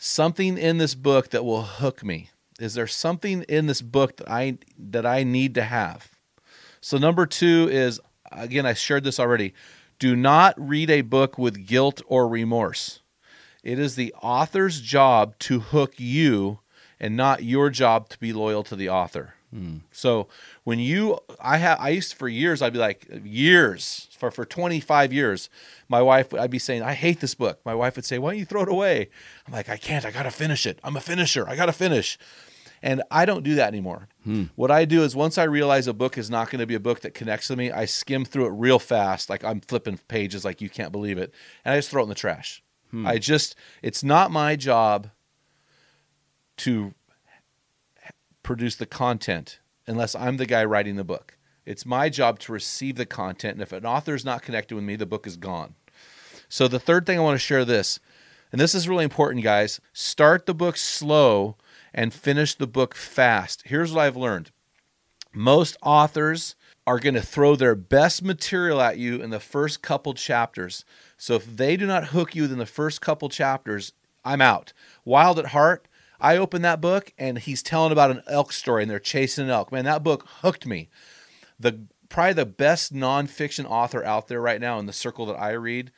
something 0.00 0.57
in 0.57 0.78
this 0.78 0.95
book 0.95 1.28
that 1.30 1.45
will 1.45 1.62
hook 1.62 2.02
me? 2.02 2.30
Is 2.59 2.75
there 2.75 2.87
something 2.87 3.42
in 3.42 3.66
this 3.66 3.83
book 3.83 4.16
that 4.16 4.30
I 4.30 4.59
that 4.78 5.07
I 5.07 5.23
need 5.23 5.54
to 5.54 5.62
have? 5.62 6.11
So 6.80 6.97
number 6.99 7.26
2 7.26 7.69
is 7.71 8.00
again 8.33 8.66
I 8.66 8.73
shared 8.73 9.04
this 9.04 9.21
already. 9.21 9.54
Do 9.99 10.16
not 10.16 10.54
read 10.57 10.90
a 10.90 11.02
book 11.02 11.37
with 11.37 11.66
guilt 11.66 12.00
or 12.07 12.26
remorse. 12.26 13.00
It 13.62 13.78
is 13.78 13.95
the 13.95 14.14
author's 14.23 14.80
job 14.80 15.38
to 15.40 15.61
hook 15.61 15.95
you 15.99 16.61
and 16.99 17.16
not 17.16 17.45
your 17.45 17.69
job 17.69 18.09
to 18.09 18.19
be 18.19 18.33
loyal 18.33 18.62
to 18.64 18.76
the 18.76 18.88
author. 18.88 19.35
So 19.90 20.28
when 20.64 20.78
you, 20.78 21.19
I 21.40 21.57
have, 21.57 21.80
I 21.80 21.88
used 21.90 22.11
to, 22.12 22.16
for 22.16 22.28
years, 22.28 22.62
I'd 22.62 22.73
be 22.73 22.78
like 22.78 23.09
years 23.25 24.09
for 24.19 24.30
for 24.30 24.45
25 24.45 25.12
years. 25.12 25.50
My 25.88 26.00
wife, 26.00 26.33
I'd 26.33 26.50
be 26.50 26.59
saying, 26.59 26.83
I 26.83 26.95
hate 26.95 27.21
this 27.21 27.35
book. 27.35 27.61
My 27.64 27.75
wife 27.75 27.97
would 27.97 28.04
say, 28.04 28.19
Why 28.19 28.30
don't 28.30 28.38
you 28.38 28.45
throw 28.45 28.62
it 28.62 28.69
away? 28.69 29.09
I'm 29.47 29.52
like, 29.52 29.69
I 29.69 29.76
can't. 29.76 30.04
I 30.04 30.12
gotta 30.12 30.30
finish 30.30 30.66
it. 30.66 30.78
I'm 30.85 30.97
a 30.97 31.00
finisher. 31.00 31.49
I 31.49 31.57
gotta 31.57 31.73
finish. 31.73 32.19
And 32.83 33.02
I 33.11 33.26
don't 33.26 33.42
do 33.42 33.57
that 33.57 33.69
anymore. 33.69 34.09
Hmm. 34.25 34.45
What 34.54 34.71
I 34.71 34.85
do 34.85 35.02
is 35.02 35.14
once 35.14 35.37
I 35.37 35.45
realize 35.45 35.87
a 35.87 35.92
book 35.92 36.16
is 36.16 36.30
not 36.30 36.50
going 36.50 36.61
to 36.61 36.66
be 36.66 36.75
a 36.75 36.80
book 36.80 37.00
that 37.00 37.12
connects 37.12 37.50
with 37.50 37.59
me, 37.59 37.71
I 37.71 37.85
skim 37.85 38.25
through 38.25 38.47
it 38.47 38.52
real 38.52 38.78
fast, 38.78 39.28
like 39.28 39.45
I'm 39.45 39.61
flipping 39.61 39.99
pages, 40.09 40.47
like 40.47 40.62
you 40.62 40.71
can't 40.71 40.90
believe 40.90 41.19
it, 41.19 41.35
and 41.62 41.75
I 41.75 41.76
just 41.78 41.90
throw 41.90 42.00
it 42.00 42.04
in 42.04 42.09
the 42.09 42.14
trash. 42.14 42.62
Hmm. 42.90 43.07
I 43.07 43.19
just, 43.19 43.54
it's 43.83 44.02
not 44.02 44.30
my 44.30 44.57
job 44.57 45.11
to 46.59 46.95
produce 48.50 48.75
the 48.75 48.85
content 48.85 49.61
unless 49.87 50.16
I'm 50.16 50.37
the 50.37 50.45
guy 50.45 50.64
writing 50.64 50.97
the 50.97 51.04
book. 51.04 51.38
It's 51.64 51.87
my 51.87 52.09
job 52.09 52.40
to 52.40 52.52
receive 52.52 52.97
the 52.97 53.07
content, 53.07 53.52
and 53.52 53.62
if 53.62 53.71
an 53.71 53.87
author 53.87 54.12
is 54.12 54.25
not 54.25 54.42
connected 54.42 54.75
with 54.75 54.83
me, 54.83 54.97
the 54.97 55.07
book 55.07 55.25
is 55.25 55.37
gone. 55.37 55.76
So 56.49 56.66
the 56.66 56.80
third 56.80 57.07
thing 57.07 57.16
I 57.16 57.23
want 57.23 57.37
to 57.37 57.38
share 57.38 57.64
this, 57.64 58.00
and 58.50 58.61
this 58.61 58.75
is 58.75 58.88
really 58.88 59.04
important, 59.04 59.45
guys. 59.45 59.80
Start 59.92 60.47
the 60.47 60.54
book 60.54 60.76
slow 60.76 61.54
and 61.95 62.12
finish 62.12 62.57
the 62.57 62.66
book 62.66 62.97
fast. 62.97 63.62
Here's 63.66 63.92
what 63.92 64.02
I've 64.02 64.16
learned. 64.16 64.50
Most 65.33 65.76
authors 65.80 66.57
are 66.88 66.99
going 66.99 67.14
to 67.14 67.23
throw 67.23 67.54
their 67.54 67.76
best 67.76 68.21
material 68.21 68.80
at 68.80 68.99
you 68.99 69.23
in 69.23 69.30
the 69.30 69.38
first 69.38 69.80
couple 69.80 70.12
chapters. 70.12 70.85
So 71.16 71.37
if 71.37 71.47
they 71.47 71.76
do 71.76 71.87
not 71.87 72.07
hook 72.07 72.35
you 72.35 72.47
in 72.47 72.59
the 72.59 72.66
first 72.66 73.00
couple 73.00 73.28
chapters, 73.28 73.92
I'm 74.25 74.40
out. 74.40 74.73
Wild 75.04 75.38
at 75.38 75.47
Heart, 75.47 75.87
I 76.20 76.36
opened 76.36 76.64
that 76.64 76.80
book 76.80 77.12
and 77.18 77.38
he's 77.38 77.62
telling 77.62 77.92
about 77.92 78.10
an 78.10 78.22
elk 78.26 78.52
story 78.52 78.82
and 78.82 78.90
they're 78.90 78.98
chasing 78.98 79.44
an 79.44 79.50
elk. 79.50 79.72
Man, 79.72 79.84
that 79.84 80.02
book 80.02 80.26
hooked 80.42 80.66
me. 80.66 80.88
The 81.58 81.86
probably 82.08 82.32
the 82.34 82.46
best 82.46 82.92
nonfiction 82.92 83.64
author 83.64 84.04
out 84.04 84.28
there 84.28 84.40
right 84.40 84.60
now 84.60 84.78
in 84.78 84.86
the 84.86 84.92
circle 84.92 85.26
that 85.26 85.40
I 85.40 85.52
read 85.52 85.92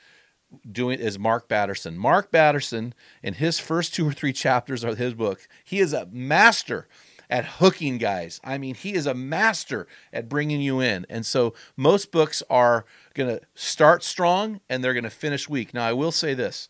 doing 0.70 0.98
is 0.98 1.18
Mark 1.18 1.48
Batterson. 1.48 1.96
Mark 1.96 2.30
Batterson, 2.30 2.92
in 3.22 3.34
his 3.34 3.58
first 3.58 3.94
two 3.94 4.06
or 4.06 4.12
three 4.12 4.32
chapters 4.32 4.84
of 4.84 4.98
his 4.98 5.14
book, 5.14 5.48
he 5.64 5.80
is 5.80 5.92
a 5.92 6.06
master 6.12 6.86
at 7.30 7.46
hooking 7.46 7.96
guys. 7.96 8.40
I 8.44 8.58
mean, 8.58 8.74
he 8.74 8.92
is 8.92 9.06
a 9.06 9.14
master 9.14 9.88
at 10.12 10.28
bringing 10.28 10.60
you 10.60 10.80
in. 10.80 11.06
And 11.08 11.24
so 11.24 11.54
most 11.76 12.12
books 12.12 12.42
are 12.50 12.84
going 13.14 13.30
to 13.30 13.40
start 13.54 14.04
strong 14.04 14.60
and 14.68 14.84
they're 14.84 14.92
going 14.92 15.04
to 15.04 15.10
finish 15.10 15.48
weak. 15.48 15.72
Now, 15.72 15.86
I 15.86 15.94
will 15.94 16.12
say 16.12 16.34
this. 16.34 16.68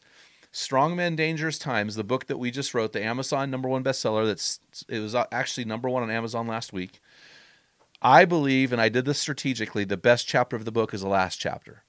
Strong 0.52 0.96
Men 0.96 1.16
Dangerous 1.16 1.58
Times, 1.58 1.94
the 1.94 2.04
book 2.04 2.26
that 2.26 2.36
we 2.36 2.50
just 2.50 2.74
wrote, 2.74 2.92
the 2.92 3.02
Amazon 3.02 3.50
number 3.50 3.68
1 3.68 3.82
bestseller 3.82 4.26
that's 4.26 4.60
it 4.86 5.00
was 5.00 5.14
uh, 5.14 5.24
actually 5.32 5.64
number 5.64 5.88
1 5.88 6.02
on 6.02 6.10
Amazon 6.10 6.46
last 6.46 6.74
week. 6.74 7.00
I 8.02 8.26
believe 8.26 8.70
and 8.70 8.80
I 8.80 8.90
did 8.90 9.06
this 9.06 9.18
strategically, 9.18 9.84
the 9.84 9.96
best 9.96 10.26
chapter 10.26 10.54
of 10.54 10.66
the 10.66 10.72
book 10.72 10.92
is 10.92 11.00
the 11.00 11.08
last 11.08 11.36
chapter. 11.40 11.84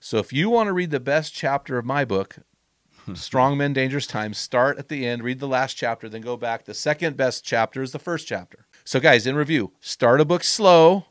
So 0.00 0.18
if 0.18 0.32
you 0.32 0.48
want 0.48 0.68
to 0.68 0.72
read 0.72 0.90
the 0.90 1.00
best 1.00 1.34
chapter 1.34 1.76
of 1.76 1.84
my 1.84 2.06
book, 2.06 2.36
Strong 3.14 3.58
Men, 3.58 3.74
Dangerous 3.74 4.06
Times, 4.06 4.38
start 4.38 4.78
at 4.78 4.88
the 4.88 5.06
end, 5.06 5.22
read 5.22 5.38
the 5.38 5.48
last 5.48 5.74
chapter, 5.74 6.08
then 6.08 6.22
go 6.22 6.38
back. 6.38 6.64
The 6.64 6.72
second 6.72 7.18
best 7.18 7.44
chapter 7.44 7.82
is 7.82 7.92
the 7.92 7.98
first 7.98 8.26
chapter. 8.26 8.66
So, 8.84 8.98
guys, 8.98 9.26
in 9.26 9.36
review, 9.36 9.72
start 9.80 10.22
a 10.22 10.24
book 10.24 10.42
slow 10.42 11.06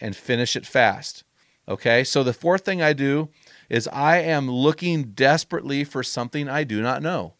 and 0.00 0.16
finish 0.16 0.56
it 0.56 0.66
fast. 0.66 1.22
Okay, 1.68 2.04
so 2.04 2.22
the 2.22 2.32
fourth 2.32 2.64
thing 2.64 2.80
I 2.80 2.92
do 2.92 3.28
is 3.68 3.88
I 3.88 4.18
am 4.18 4.50
looking 4.50 5.12
desperately 5.12 5.84
for 5.84 6.02
something 6.02 6.48
I 6.48 6.64
do 6.64 6.82
not 6.82 7.02
know. 7.02 7.34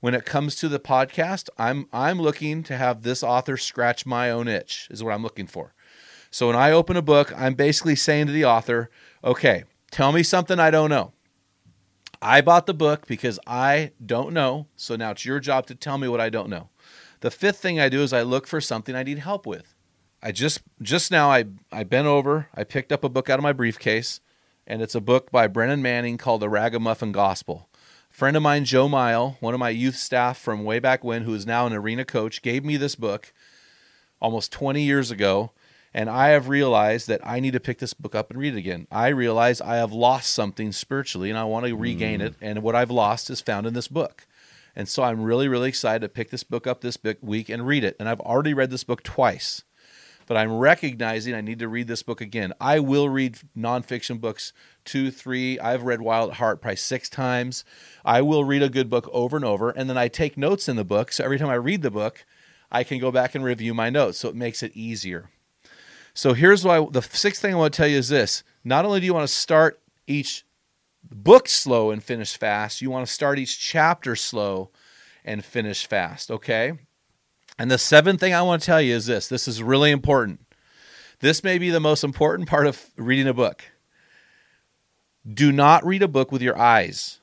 When 0.00 0.14
it 0.14 0.24
comes 0.24 0.56
to 0.56 0.68
the 0.68 0.80
podcast, 0.80 1.48
I'm 1.58 1.86
I'm 1.92 2.20
looking 2.20 2.62
to 2.64 2.76
have 2.76 3.02
this 3.02 3.22
author 3.22 3.56
scratch 3.56 4.06
my 4.06 4.30
own 4.30 4.48
itch, 4.48 4.88
is 4.90 5.04
what 5.04 5.12
I'm 5.12 5.22
looking 5.22 5.46
for. 5.46 5.74
So 6.30 6.46
when 6.46 6.56
I 6.56 6.70
open 6.70 6.96
a 6.96 7.02
book, 7.02 7.32
I'm 7.36 7.54
basically 7.54 7.96
saying 7.96 8.26
to 8.26 8.32
the 8.32 8.44
author, 8.44 8.90
okay, 9.22 9.64
tell 9.90 10.12
me 10.12 10.22
something 10.22 10.58
I 10.58 10.70
don't 10.70 10.90
know. 10.90 11.12
I 12.22 12.40
bought 12.40 12.66
the 12.66 12.74
book 12.74 13.06
because 13.06 13.38
I 13.46 13.92
don't 14.04 14.32
know. 14.32 14.66
So 14.76 14.96
now 14.96 15.10
it's 15.10 15.24
your 15.24 15.40
job 15.40 15.66
to 15.66 15.74
tell 15.74 15.98
me 15.98 16.08
what 16.08 16.20
I 16.20 16.30
don't 16.30 16.50
know. 16.50 16.68
The 17.20 17.30
fifth 17.30 17.58
thing 17.58 17.80
I 17.80 17.88
do 17.88 18.02
is 18.02 18.12
I 18.12 18.22
look 18.22 18.46
for 18.46 18.60
something 18.60 18.94
I 18.94 19.02
need 19.02 19.18
help 19.18 19.46
with. 19.46 19.74
I 20.22 20.32
just 20.32 20.60
just 20.82 21.10
now 21.10 21.30
I 21.30 21.46
I 21.72 21.84
bent 21.84 22.06
over, 22.06 22.48
I 22.54 22.64
picked 22.64 22.92
up 22.92 23.04
a 23.04 23.08
book 23.08 23.30
out 23.30 23.38
of 23.38 23.42
my 23.42 23.52
briefcase, 23.52 24.20
and 24.66 24.82
it's 24.82 24.94
a 24.94 25.00
book 25.00 25.30
by 25.30 25.46
Brennan 25.46 25.82
Manning 25.82 26.18
called 26.18 26.42
The 26.42 26.48
Ragamuffin 26.48 27.12
Gospel. 27.12 27.68
A 28.10 28.14
friend 28.14 28.36
of 28.36 28.42
mine, 28.42 28.64
Joe 28.64 28.88
Mile, 28.88 29.36
one 29.40 29.54
of 29.54 29.60
my 29.60 29.70
youth 29.70 29.96
staff 29.96 30.38
from 30.38 30.64
way 30.64 30.78
back 30.78 31.04
when, 31.04 31.22
who 31.22 31.34
is 31.34 31.46
now 31.46 31.66
an 31.66 31.72
arena 31.72 32.04
coach, 32.04 32.42
gave 32.42 32.64
me 32.64 32.76
this 32.76 32.94
book 32.94 33.32
almost 34.20 34.52
20 34.52 34.82
years 34.82 35.10
ago, 35.10 35.52
and 35.92 36.08
I 36.08 36.28
have 36.28 36.48
realized 36.48 37.08
that 37.08 37.20
I 37.24 37.40
need 37.40 37.52
to 37.52 37.60
pick 37.60 37.78
this 37.78 37.94
book 37.94 38.14
up 38.14 38.30
and 38.30 38.38
read 38.38 38.54
it 38.54 38.58
again. 38.58 38.86
I 38.90 39.08
realize 39.08 39.60
I 39.60 39.76
have 39.76 39.92
lost 39.92 40.30
something 40.30 40.72
spiritually 40.72 41.30
and 41.30 41.38
I 41.38 41.44
want 41.44 41.66
to 41.66 41.76
regain 41.76 42.20
mm. 42.20 42.26
it, 42.26 42.34
and 42.40 42.62
what 42.62 42.76
I've 42.76 42.90
lost 42.90 43.30
is 43.30 43.40
found 43.40 43.66
in 43.66 43.74
this 43.74 43.88
book. 43.88 44.26
And 44.76 44.88
so 44.88 45.02
I'm 45.02 45.22
really, 45.22 45.48
really 45.48 45.68
excited 45.68 46.00
to 46.02 46.08
pick 46.08 46.30
this 46.30 46.44
book 46.44 46.66
up 46.66 46.80
this 46.80 46.96
week 47.20 47.48
and 47.48 47.66
read 47.66 47.84
it. 47.84 47.96
And 47.98 48.08
I've 48.08 48.20
already 48.20 48.54
read 48.54 48.70
this 48.70 48.84
book 48.84 49.02
twice, 49.02 49.64
but 50.30 50.36
I'm 50.36 50.58
recognizing 50.58 51.34
I 51.34 51.40
need 51.40 51.58
to 51.58 51.66
read 51.66 51.88
this 51.88 52.04
book 52.04 52.20
again. 52.20 52.52
I 52.60 52.78
will 52.78 53.08
read 53.08 53.40
nonfiction 53.58 54.20
books 54.20 54.52
two, 54.84 55.10
three. 55.10 55.58
I've 55.58 55.82
read 55.82 56.00
Wild 56.00 56.30
at 56.30 56.36
Heart 56.36 56.62
probably 56.62 56.76
six 56.76 57.08
times. 57.08 57.64
I 58.04 58.22
will 58.22 58.44
read 58.44 58.62
a 58.62 58.68
good 58.68 58.88
book 58.88 59.10
over 59.12 59.34
and 59.34 59.44
over, 59.44 59.70
and 59.70 59.90
then 59.90 59.98
I 59.98 60.06
take 60.06 60.38
notes 60.38 60.68
in 60.68 60.76
the 60.76 60.84
book. 60.84 61.10
So 61.10 61.24
every 61.24 61.36
time 61.36 61.48
I 61.48 61.54
read 61.54 61.82
the 61.82 61.90
book, 61.90 62.24
I 62.70 62.84
can 62.84 63.00
go 63.00 63.10
back 63.10 63.34
and 63.34 63.42
review 63.42 63.74
my 63.74 63.90
notes. 63.90 64.18
So 64.18 64.28
it 64.28 64.36
makes 64.36 64.62
it 64.62 64.70
easier. 64.76 65.30
So 66.14 66.32
here's 66.32 66.64
why 66.64 66.86
the 66.88 67.02
sixth 67.02 67.42
thing 67.42 67.54
I 67.54 67.58
want 67.58 67.74
to 67.74 67.76
tell 67.76 67.88
you 67.88 67.98
is 67.98 68.08
this 68.08 68.44
not 68.62 68.84
only 68.84 69.00
do 69.00 69.06
you 69.06 69.14
want 69.14 69.26
to 69.26 69.34
start 69.34 69.80
each 70.06 70.44
book 71.10 71.48
slow 71.48 71.90
and 71.90 72.04
finish 72.04 72.36
fast, 72.36 72.80
you 72.80 72.88
want 72.88 73.04
to 73.04 73.12
start 73.12 73.40
each 73.40 73.58
chapter 73.58 74.14
slow 74.14 74.70
and 75.24 75.44
finish 75.44 75.88
fast, 75.88 76.30
okay? 76.30 76.74
And 77.60 77.70
the 77.70 77.76
seventh 77.76 78.20
thing 78.20 78.32
I 78.32 78.40
want 78.40 78.62
to 78.62 78.66
tell 78.66 78.80
you 78.80 78.94
is 78.94 79.04
this 79.04 79.28
this 79.28 79.46
is 79.46 79.62
really 79.62 79.90
important. 79.90 80.40
This 81.20 81.44
may 81.44 81.58
be 81.58 81.68
the 81.68 81.78
most 81.78 82.02
important 82.02 82.48
part 82.48 82.66
of 82.66 82.86
reading 82.96 83.28
a 83.28 83.34
book. 83.34 83.62
Do 85.30 85.52
not 85.52 85.84
read 85.84 86.02
a 86.02 86.08
book 86.08 86.32
with 86.32 86.40
your 86.40 86.58
eyes. 86.58 87.20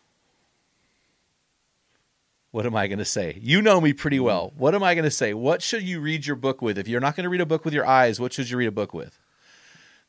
What 2.52 2.68
am 2.68 2.76
I 2.76 2.86
going 2.86 3.00
to 3.00 3.06
say? 3.06 3.40
You 3.42 3.64
know 3.64 3.82
me 3.82 3.94
pretty 3.94 4.20
well. 4.20 4.54
What 4.56 4.76
am 4.76 4.84
I 4.84 4.94
going 4.94 5.06
to 5.06 5.12
say? 5.12 5.34
What 5.34 5.64
should 5.64 5.82
you 5.82 6.00
read 6.00 6.28
your 6.28 6.36
book 6.36 6.62
with? 6.62 6.78
If 6.78 6.88
you're 6.88 7.02
not 7.02 7.16
going 7.16 7.24
to 7.24 7.30
read 7.30 7.42
a 7.42 7.46
book 7.48 7.66
with 7.66 7.74
your 7.74 7.88
eyes, 7.88 8.20
what 8.20 8.32
should 8.32 8.48
you 8.48 8.58
read 8.58 8.68
a 8.68 8.72
book 8.72 8.94
with? 8.94 9.18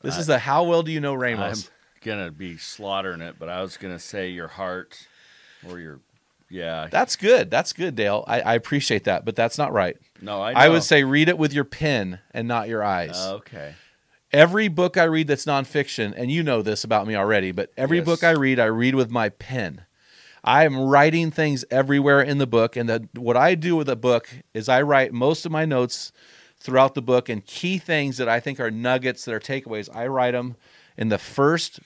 This 0.03 0.19
is 0.19 0.27
the 0.27 0.41
how 0.41 0.63
well 0.65 0.83
do 0.83 0.93
you 0.93 1.01
know 1.01 1.15
Ramos? 1.15 1.65
I'm 1.65 1.73
gonna 2.05 2.31
be 2.31 2.59
slaughtering 2.59 3.23
it, 3.23 3.37
but 3.39 3.49
I 3.49 3.63
was 3.63 3.79
gonna 3.79 3.99
say 3.99 4.29
your 4.29 4.49
heart 4.49 5.09
or 5.67 5.81
your 5.81 6.01
yeah. 6.51 6.89
That's 6.91 7.17
good. 7.17 7.51
That's 7.51 7.73
good, 7.73 7.95
Dale. 7.95 8.25
I, 8.27 8.41
I 8.41 8.55
appreciate 8.55 9.05
that, 9.05 9.25
but 9.25 9.37
that's 9.37 9.59
not 9.59 9.73
right. 9.73 9.97
no, 10.21 10.41
I. 10.41 10.53
I 10.53 10.69
would 10.69 10.83
say 10.83 11.05
read 11.05 11.29
it 11.29 11.39
with 11.39 11.53
your 11.53 11.65
pen 11.65 12.21
and 12.33 12.49
not 12.49 12.69
your 12.69 12.83
eyes. 12.83 13.17
okay. 13.17 13.75
every 14.33 14.69
book 14.69 14.97
I 14.97 15.05
read 15.05 15.27
that's 15.29 15.45
nonfiction, 15.47 16.13
and 16.17 16.31
you 16.31 16.43
know 16.43 16.63
this 16.63 16.85
about 16.85 17.07
me 17.07 17.15
already, 17.17 17.53
but 17.53 17.71
every 17.77 17.99
Yes. 17.99 18.07
book 18.07 18.25
I 18.25 18.31
read, 18.31 18.59
I 18.59 18.67
read 18.67 18.95
with 18.95 19.11
my 19.11 19.29
pen. 19.31 19.83
I 20.45 20.65
am 20.65 20.79
writing 20.79 21.31
things 21.31 21.65
everywhere 21.71 22.23
in 22.23 22.39
the 22.39 22.47
book, 22.47 22.77
and 22.77 22.89
the, 22.89 23.09
what 23.17 23.37
I 23.37 23.55
do 23.55 23.75
with 23.77 23.89
a 23.89 23.97
book 23.97 24.29
is 24.55 24.69
I 24.69 24.83
write 24.83 25.13
most 25.13 25.45
of 25.45 25.53
my 25.53 25.65
notes 25.65 26.13
throughout 26.61 26.95
the 26.95 27.03
book 27.03 27.29
and 27.29 27.45
key 27.45 27.79
things 27.79 28.17
that 28.19 28.29
I 28.29 28.41
think 28.41 28.59
are 28.61 28.71
nuggets 28.71 29.25
that 29.25 29.35
are 29.35 29.41
takeaways. 29.41 29.89
I 29.95 30.07
write 30.07 30.33
them 30.33 30.57
in 30.97 31.09
the 31.09 31.19
first 31.19 31.81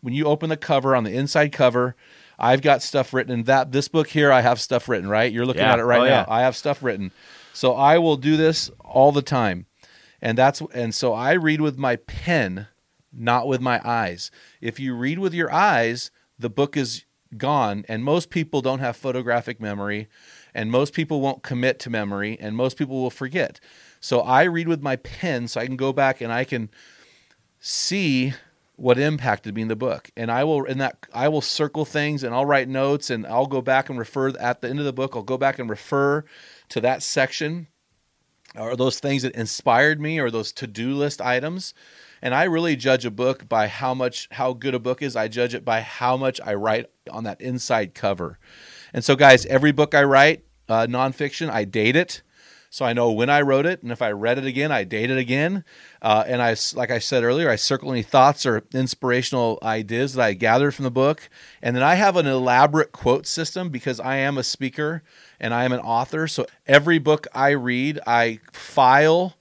when 0.00 0.14
you 0.14 0.24
open 0.26 0.48
the 0.48 0.56
cover 0.56 0.94
on 0.96 1.04
the 1.04 1.12
inside 1.12 1.52
cover. 1.52 1.94
I've 2.38 2.62
got 2.62 2.82
stuff 2.82 3.12
written 3.12 3.32
in 3.32 3.42
that 3.44 3.72
this 3.72 3.88
book 3.88 4.08
here. 4.08 4.30
I 4.30 4.40
have 4.42 4.60
stuff 4.60 4.88
written. 4.88 5.08
Right, 5.08 5.32
you're 5.32 5.46
looking 5.46 5.62
Yeah. 5.62 5.72
at 5.72 5.78
it 5.78 5.84
right 5.84 6.00
Oh, 6.00 6.04
now. 6.04 6.10
yeah. 6.10 6.24
I 6.28 6.42
have 6.42 6.56
stuff 6.56 6.82
written, 6.82 7.12
so 7.52 7.74
I 7.74 7.98
will 7.98 8.16
do 8.16 8.36
this 8.36 8.70
all 8.84 9.12
the 9.12 9.22
time 9.22 9.66
and 10.20 10.36
that's 10.36 10.60
and 10.74 10.94
so 10.94 11.12
I 11.14 11.32
read 11.32 11.60
with 11.60 11.78
my 11.78 11.96
pen, 11.96 12.66
not 13.12 13.46
with 13.46 13.60
my 13.60 13.80
eyes. 13.84 14.30
If 14.60 14.80
you 14.80 14.94
read 14.94 15.18
with 15.18 15.32
your 15.32 15.52
eyes, 15.52 16.10
the 16.38 16.50
book 16.50 16.76
is 16.76 17.04
gone, 17.36 17.84
and 17.88 18.02
most 18.04 18.30
people 18.30 18.60
don't 18.60 18.80
have 18.80 18.96
photographic 18.96 19.60
memory, 19.60 20.08
and 20.54 20.70
most 20.72 20.92
people 20.92 21.20
won't 21.20 21.42
commit 21.42 21.78
to 21.80 21.90
memory, 21.90 22.36
and 22.40 22.56
most 22.56 22.76
people 22.76 23.00
will 23.00 23.10
forget. 23.10 23.60
So 24.00 24.20
I 24.20 24.44
read 24.44 24.66
with 24.66 24.82
my 24.82 24.96
pen 24.96 25.46
so 25.46 25.60
I 25.60 25.66
can 25.66 25.76
go 25.76 25.92
back 25.92 26.20
and 26.20 26.32
I 26.32 26.44
can 26.44 26.70
see 27.60 28.32
what 28.78 28.96
impacted 28.96 29.56
me 29.56 29.62
in 29.62 29.68
the 29.68 29.74
book. 29.74 30.08
And 30.16 30.30
I 30.30 30.44
will 30.44 30.64
in 30.64 30.78
that 30.78 31.06
I 31.12 31.26
will 31.28 31.40
circle 31.40 31.84
things 31.84 32.22
and 32.22 32.32
I'll 32.32 32.46
write 32.46 32.68
notes 32.68 33.10
and 33.10 33.26
I'll 33.26 33.46
go 33.46 33.60
back 33.60 33.90
and 33.90 33.98
refer 33.98 34.28
at 34.38 34.60
the 34.60 34.68
end 34.68 34.78
of 34.78 34.84
the 34.84 34.92
book, 34.92 35.16
I'll 35.16 35.22
go 35.22 35.36
back 35.36 35.58
and 35.58 35.68
refer 35.68 36.24
to 36.68 36.80
that 36.82 37.02
section 37.02 37.66
or 38.54 38.76
those 38.76 39.00
things 39.00 39.22
that 39.22 39.34
inspired 39.34 40.00
me 40.00 40.20
or 40.20 40.30
those 40.30 40.52
to-do 40.52 40.94
list 40.94 41.20
items. 41.20 41.74
And 42.22 42.32
I 42.32 42.44
really 42.44 42.76
judge 42.76 43.04
a 43.04 43.10
book 43.10 43.48
by 43.48 43.66
how 43.66 43.94
much 43.94 44.28
how 44.30 44.52
good 44.52 44.74
a 44.74 44.78
book 44.78 45.02
is. 45.02 45.16
I 45.16 45.26
judge 45.26 45.54
it 45.54 45.64
by 45.64 45.80
how 45.80 46.16
much 46.16 46.40
I 46.44 46.54
write 46.54 46.86
on 47.10 47.24
that 47.24 47.40
inside 47.40 47.94
cover. 47.94 48.38
And 48.92 49.04
so 49.04 49.16
guys, 49.16 49.44
every 49.46 49.72
book 49.72 49.92
I 49.92 50.04
write, 50.04 50.44
uh, 50.68 50.86
nonfiction, 50.86 51.50
I 51.50 51.64
date 51.64 51.96
it 51.96 52.22
so 52.70 52.84
I 52.84 52.92
know 52.92 53.10
when 53.10 53.30
I 53.30 53.40
wrote 53.40 53.64
it, 53.64 53.82
and 53.82 53.90
if 53.90 54.02
I 54.02 54.10
read 54.10 54.38
it 54.38 54.44
again, 54.44 54.70
I 54.70 54.84
date 54.84 55.10
it 55.10 55.16
again. 55.16 55.64
Uh, 56.02 56.24
and 56.26 56.42
I, 56.42 56.54
like 56.74 56.90
I 56.90 56.98
said 56.98 57.24
earlier, 57.24 57.48
I 57.48 57.56
circle 57.56 57.90
any 57.90 58.02
thoughts 58.02 58.44
or 58.44 58.62
inspirational 58.74 59.58
ideas 59.62 60.14
that 60.14 60.22
I 60.22 60.34
gathered 60.34 60.72
from 60.74 60.84
the 60.84 60.90
book, 60.90 61.30
and 61.62 61.74
then 61.74 61.82
I 61.82 61.94
have 61.94 62.16
an 62.16 62.26
elaborate 62.26 62.92
quote 62.92 63.26
system 63.26 63.70
because 63.70 64.00
I 64.00 64.16
am 64.16 64.36
a 64.36 64.42
speaker 64.42 65.02
and 65.40 65.54
I 65.54 65.64
am 65.64 65.72
an 65.72 65.80
author. 65.80 66.28
So 66.28 66.46
every 66.66 66.98
book 66.98 67.26
I 67.34 67.50
read, 67.50 68.00
I 68.06 68.40
file 68.52 69.36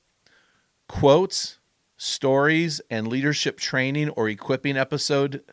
quotes, 0.87 1.59
stories, 1.97 2.81
and 2.89 3.07
leadership 3.07 3.59
training 3.59 4.09
or 4.09 4.29
equipping 4.29 4.77
episode 4.77 5.43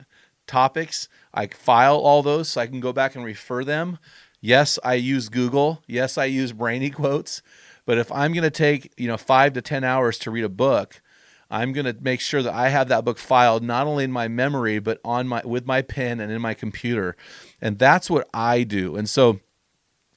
topics. 0.46 1.08
I 1.32 1.46
file 1.48 1.96
all 1.96 2.22
those 2.22 2.50
so 2.50 2.60
I 2.60 2.66
can 2.66 2.80
go 2.80 2.92
back 2.92 3.16
and 3.16 3.24
refer 3.24 3.64
them. 3.64 3.98
Yes, 4.40 4.78
I 4.84 4.94
use 4.94 5.28
Google. 5.30 5.82
Yes, 5.86 6.18
I 6.18 6.26
use 6.26 6.52
Brainy 6.52 6.90
quotes. 6.94 7.42
But 7.86 7.98
if 7.98 8.10
I'm 8.12 8.32
going 8.32 8.44
to 8.44 8.50
take, 8.50 8.92
you 8.96 9.06
know, 9.06 9.16
5 9.16 9.54
to 9.54 9.62
10 9.62 9.84
hours 9.84 10.18
to 10.20 10.30
read 10.30 10.44
a 10.44 10.48
book, 10.48 11.02
I'm 11.50 11.72
going 11.72 11.86
to 11.86 11.96
make 12.00 12.20
sure 12.20 12.42
that 12.42 12.54
I 12.54 12.70
have 12.70 12.88
that 12.88 13.04
book 13.04 13.18
filed 13.18 13.62
not 13.62 13.86
only 13.86 14.04
in 14.04 14.12
my 14.12 14.28
memory 14.28 14.78
but 14.78 15.00
on 15.04 15.28
my 15.28 15.42
with 15.44 15.66
my 15.66 15.82
pen 15.82 16.20
and 16.20 16.32
in 16.32 16.40
my 16.40 16.54
computer. 16.54 17.16
And 17.60 17.78
that's 17.78 18.10
what 18.10 18.28
I 18.32 18.64
do. 18.64 18.96
And 18.96 19.08
so 19.08 19.40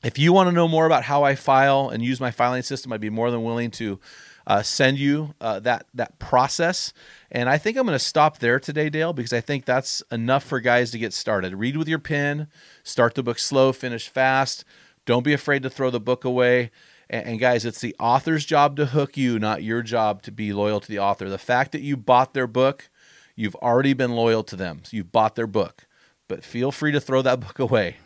if 0.04 0.18
you 0.18 0.32
want 0.32 0.48
to 0.48 0.52
know 0.52 0.68
more 0.68 0.86
about 0.86 1.04
how 1.04 1.24
I 1.24 1.36
file 1.36 1.90
and 1.90 2.04
use 2.04 2.20
my 2.20 2.32
filing 2.32 2.64
system, 2.64 2.94
I'd 2.94 3.02
be 3.02 3.10
more 3.10 3.32
than 3.32 3.44
willing 3.44 3.72
to 3.72 4.00
uh, 4.46 4.64
send 4.64 4.98
you 4.98 5.36
uh, 5.42 5.60
that 5.60 5.86
that 5.94 6.18
process. 6.20 6.94
And 7.30 7.50
I 7.50 7.58
think 7.58 7.78
I'm 7.78 7.86
going 7.86 7.96
to 7.96 8.04
stop 8.04 8.40
there 8.40 8.60
today, 8.60 8.90
Dale, 8.90 9.12
because 9.12 9.34
I 9.34 9.42
think 9.42 9.66
that's 9.66 10.02
enough 10.12 10.44
for 10.44 10.60
guys 10.60 10.92
to 10.92 10.98
get 10.98 11.14
started. 11.14 11.54
Read 11.56 11.76
with 11.76 11.90
your 11.90 12.00
pen, 12.00 12.48
start 12.84 13.16
the 13.16 13.24
book 13.24 13.40
slow, 13.40 13.74
finish 13.74 14.08
fast. 14.08 14.64
Don't 15.06 15.24
be 15.24 15.34
afraid 15.34 15.64
to 15.64 15.70
throw 15.70 15.90
the 15.90 16.00
book 16.00 16.24
away. 16.24 16.72
And, 17.10 17.26
and 17.28 17.40
guys, 17.40 17.66
it's 17.66 17.82
the 17.82 17.96
author's 18.00 18.46
job 18.46 18.76
to 18.78 18.88
hook 18.88 19.18
you, 19.18 19.40
not 19.40 19.64
your 19.64 19.82
job 19.82 20.22
to 20.24 20.32
be 20.32 20.54
loyal 20.54 20.80
to 20.80 20.88
the 20.88 21.00
author. 21.00 21.30
The 21.30 21.38
fact 21.38 21.72
that 21.72 21.82
you 21.82 21.98
bought 21.98 22.34
their 22.34 22.48
book, 22.48 22.90
you've 23.36 23.56
already 23.56 23.94
been 23.94 24.14
loyal 24.14 24.44
to 24.44 24.56
them. 24.56 24.82
So 24.84 24.98
you've 24.98 25.12
bought 25.12 25.36
their 25.36 25.48
book 25.48 25.88
but 26.28 26.44
feel 26.44 26.72
free 26.72 26.92
to 26.92 27.00
throw 27.00 27.22
that 27.22 27.40
book 27.48 27.60
away. 27.60 27.98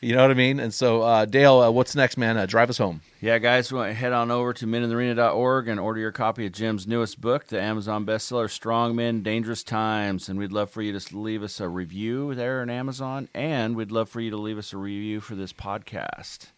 you 0.00 0.14
know 0.14 0.22
what 0.22 0.30
I 0.30 0.34
mean? 0.34 0.60
And 0.60 0.72
so, 0.72 1.02
uh, 1.02 1.24
Dale, 1.24 1.60
uh, 1.60 1.70
what's 1.70 1.94
next, 1.94 2.16
man? 2.16 2.36
Uh, 2.36 2.46
drive 2.46 2.70
us 2.70 2.78
home. 2.78 3.02
Yeah, 3.20 3.38
guys, 3.38 3.72
we 3.72 3.78
want 3.78 3.90
to 3.90 3.94
head 3.94 4.12
on 4.12 4.30
over 4.30 4.52
to 4.54 4.66
meninthearena.org 4.66 5.68
and 5.68 5.80
order 5.80 6.00
your 6.00 6.12
copy 6.12 6.46
of 6.46 6.52
Jim's 6.52 6.86
newest 6.86 7.20
book, 7.20 7.46
the 7.46 7.60
Amazon 7.60 8.04
bestseller 8.04 8.50
Strong 8.50 8.96
Men, 8.96 9.22
Dangerous 9.22 9.62
Times. 9.62 10.28
And 10.28 10.38
we'd 10.38 10.52
love 10.52 10.70
for 10.70 10.82
you 10.82 10.98
to 10.98 11.16
leave 11.16 11.42
us 11.42 11.60
a 11.60 11.68
review 11.68 12.34
there 12.34 12.60
on 12.60 12.70
Amazon, 12.70 13.28
and 13.34 13.76
we'd 13.76 13.92
love 13.92 14.08
for 14.08 14.20
you 14.20 14.30
to 14.30 14.36
leave 14.36 14.58
us 14.58 14.72
a 14.72 14.76
review 14.76 15.20
for 15.20 15.34
this 15.34 15.52
podcast. 15.52 16.48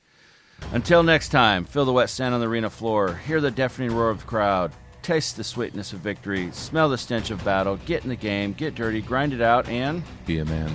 Until 0.72 1.02
next 1.02 1.30
time, 1.30 1.64
feel 1.64 1.84
the 1.84 1.92
wet 1.92 2.10
sand 2.10 2.34
on 2.34 2.40
the 2.40 2.46
arena 2.46 2.70
floor, 2.70 3.14
hear 3.26 3.40
the 3.40 3.50
deafening 3.50 3.94
roar 3.94 4.10
of 4.10 4.20
the 4.20 4.26
crowd, 4.26 4.72
taste 5.02 5.36
the 5.36 5.44
sweetness 5.44 5.92
of 5.92 5.98
victory, 6.00 6.50
smell 6.52 6.88
the 6.88 6.98
stench 6.98 7.30
of 7.30 7.44
battle, 7.44 7.76
get 7.86 8.04
in 8.04 8.08
the 8.08 8.16
game, 8.16 8.52
get 8.52 8.74
dirty, 8.74 9.00
grind 9.00 9.32
it 9.32 9.40
out, 9.40 9.68
and 9.68 10.02
be 10.26 10.38
a 10.38 10.44
man. 10.44 10.74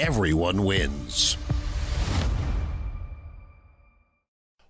everyone 0.00 0.64
wins. 0.64 1.36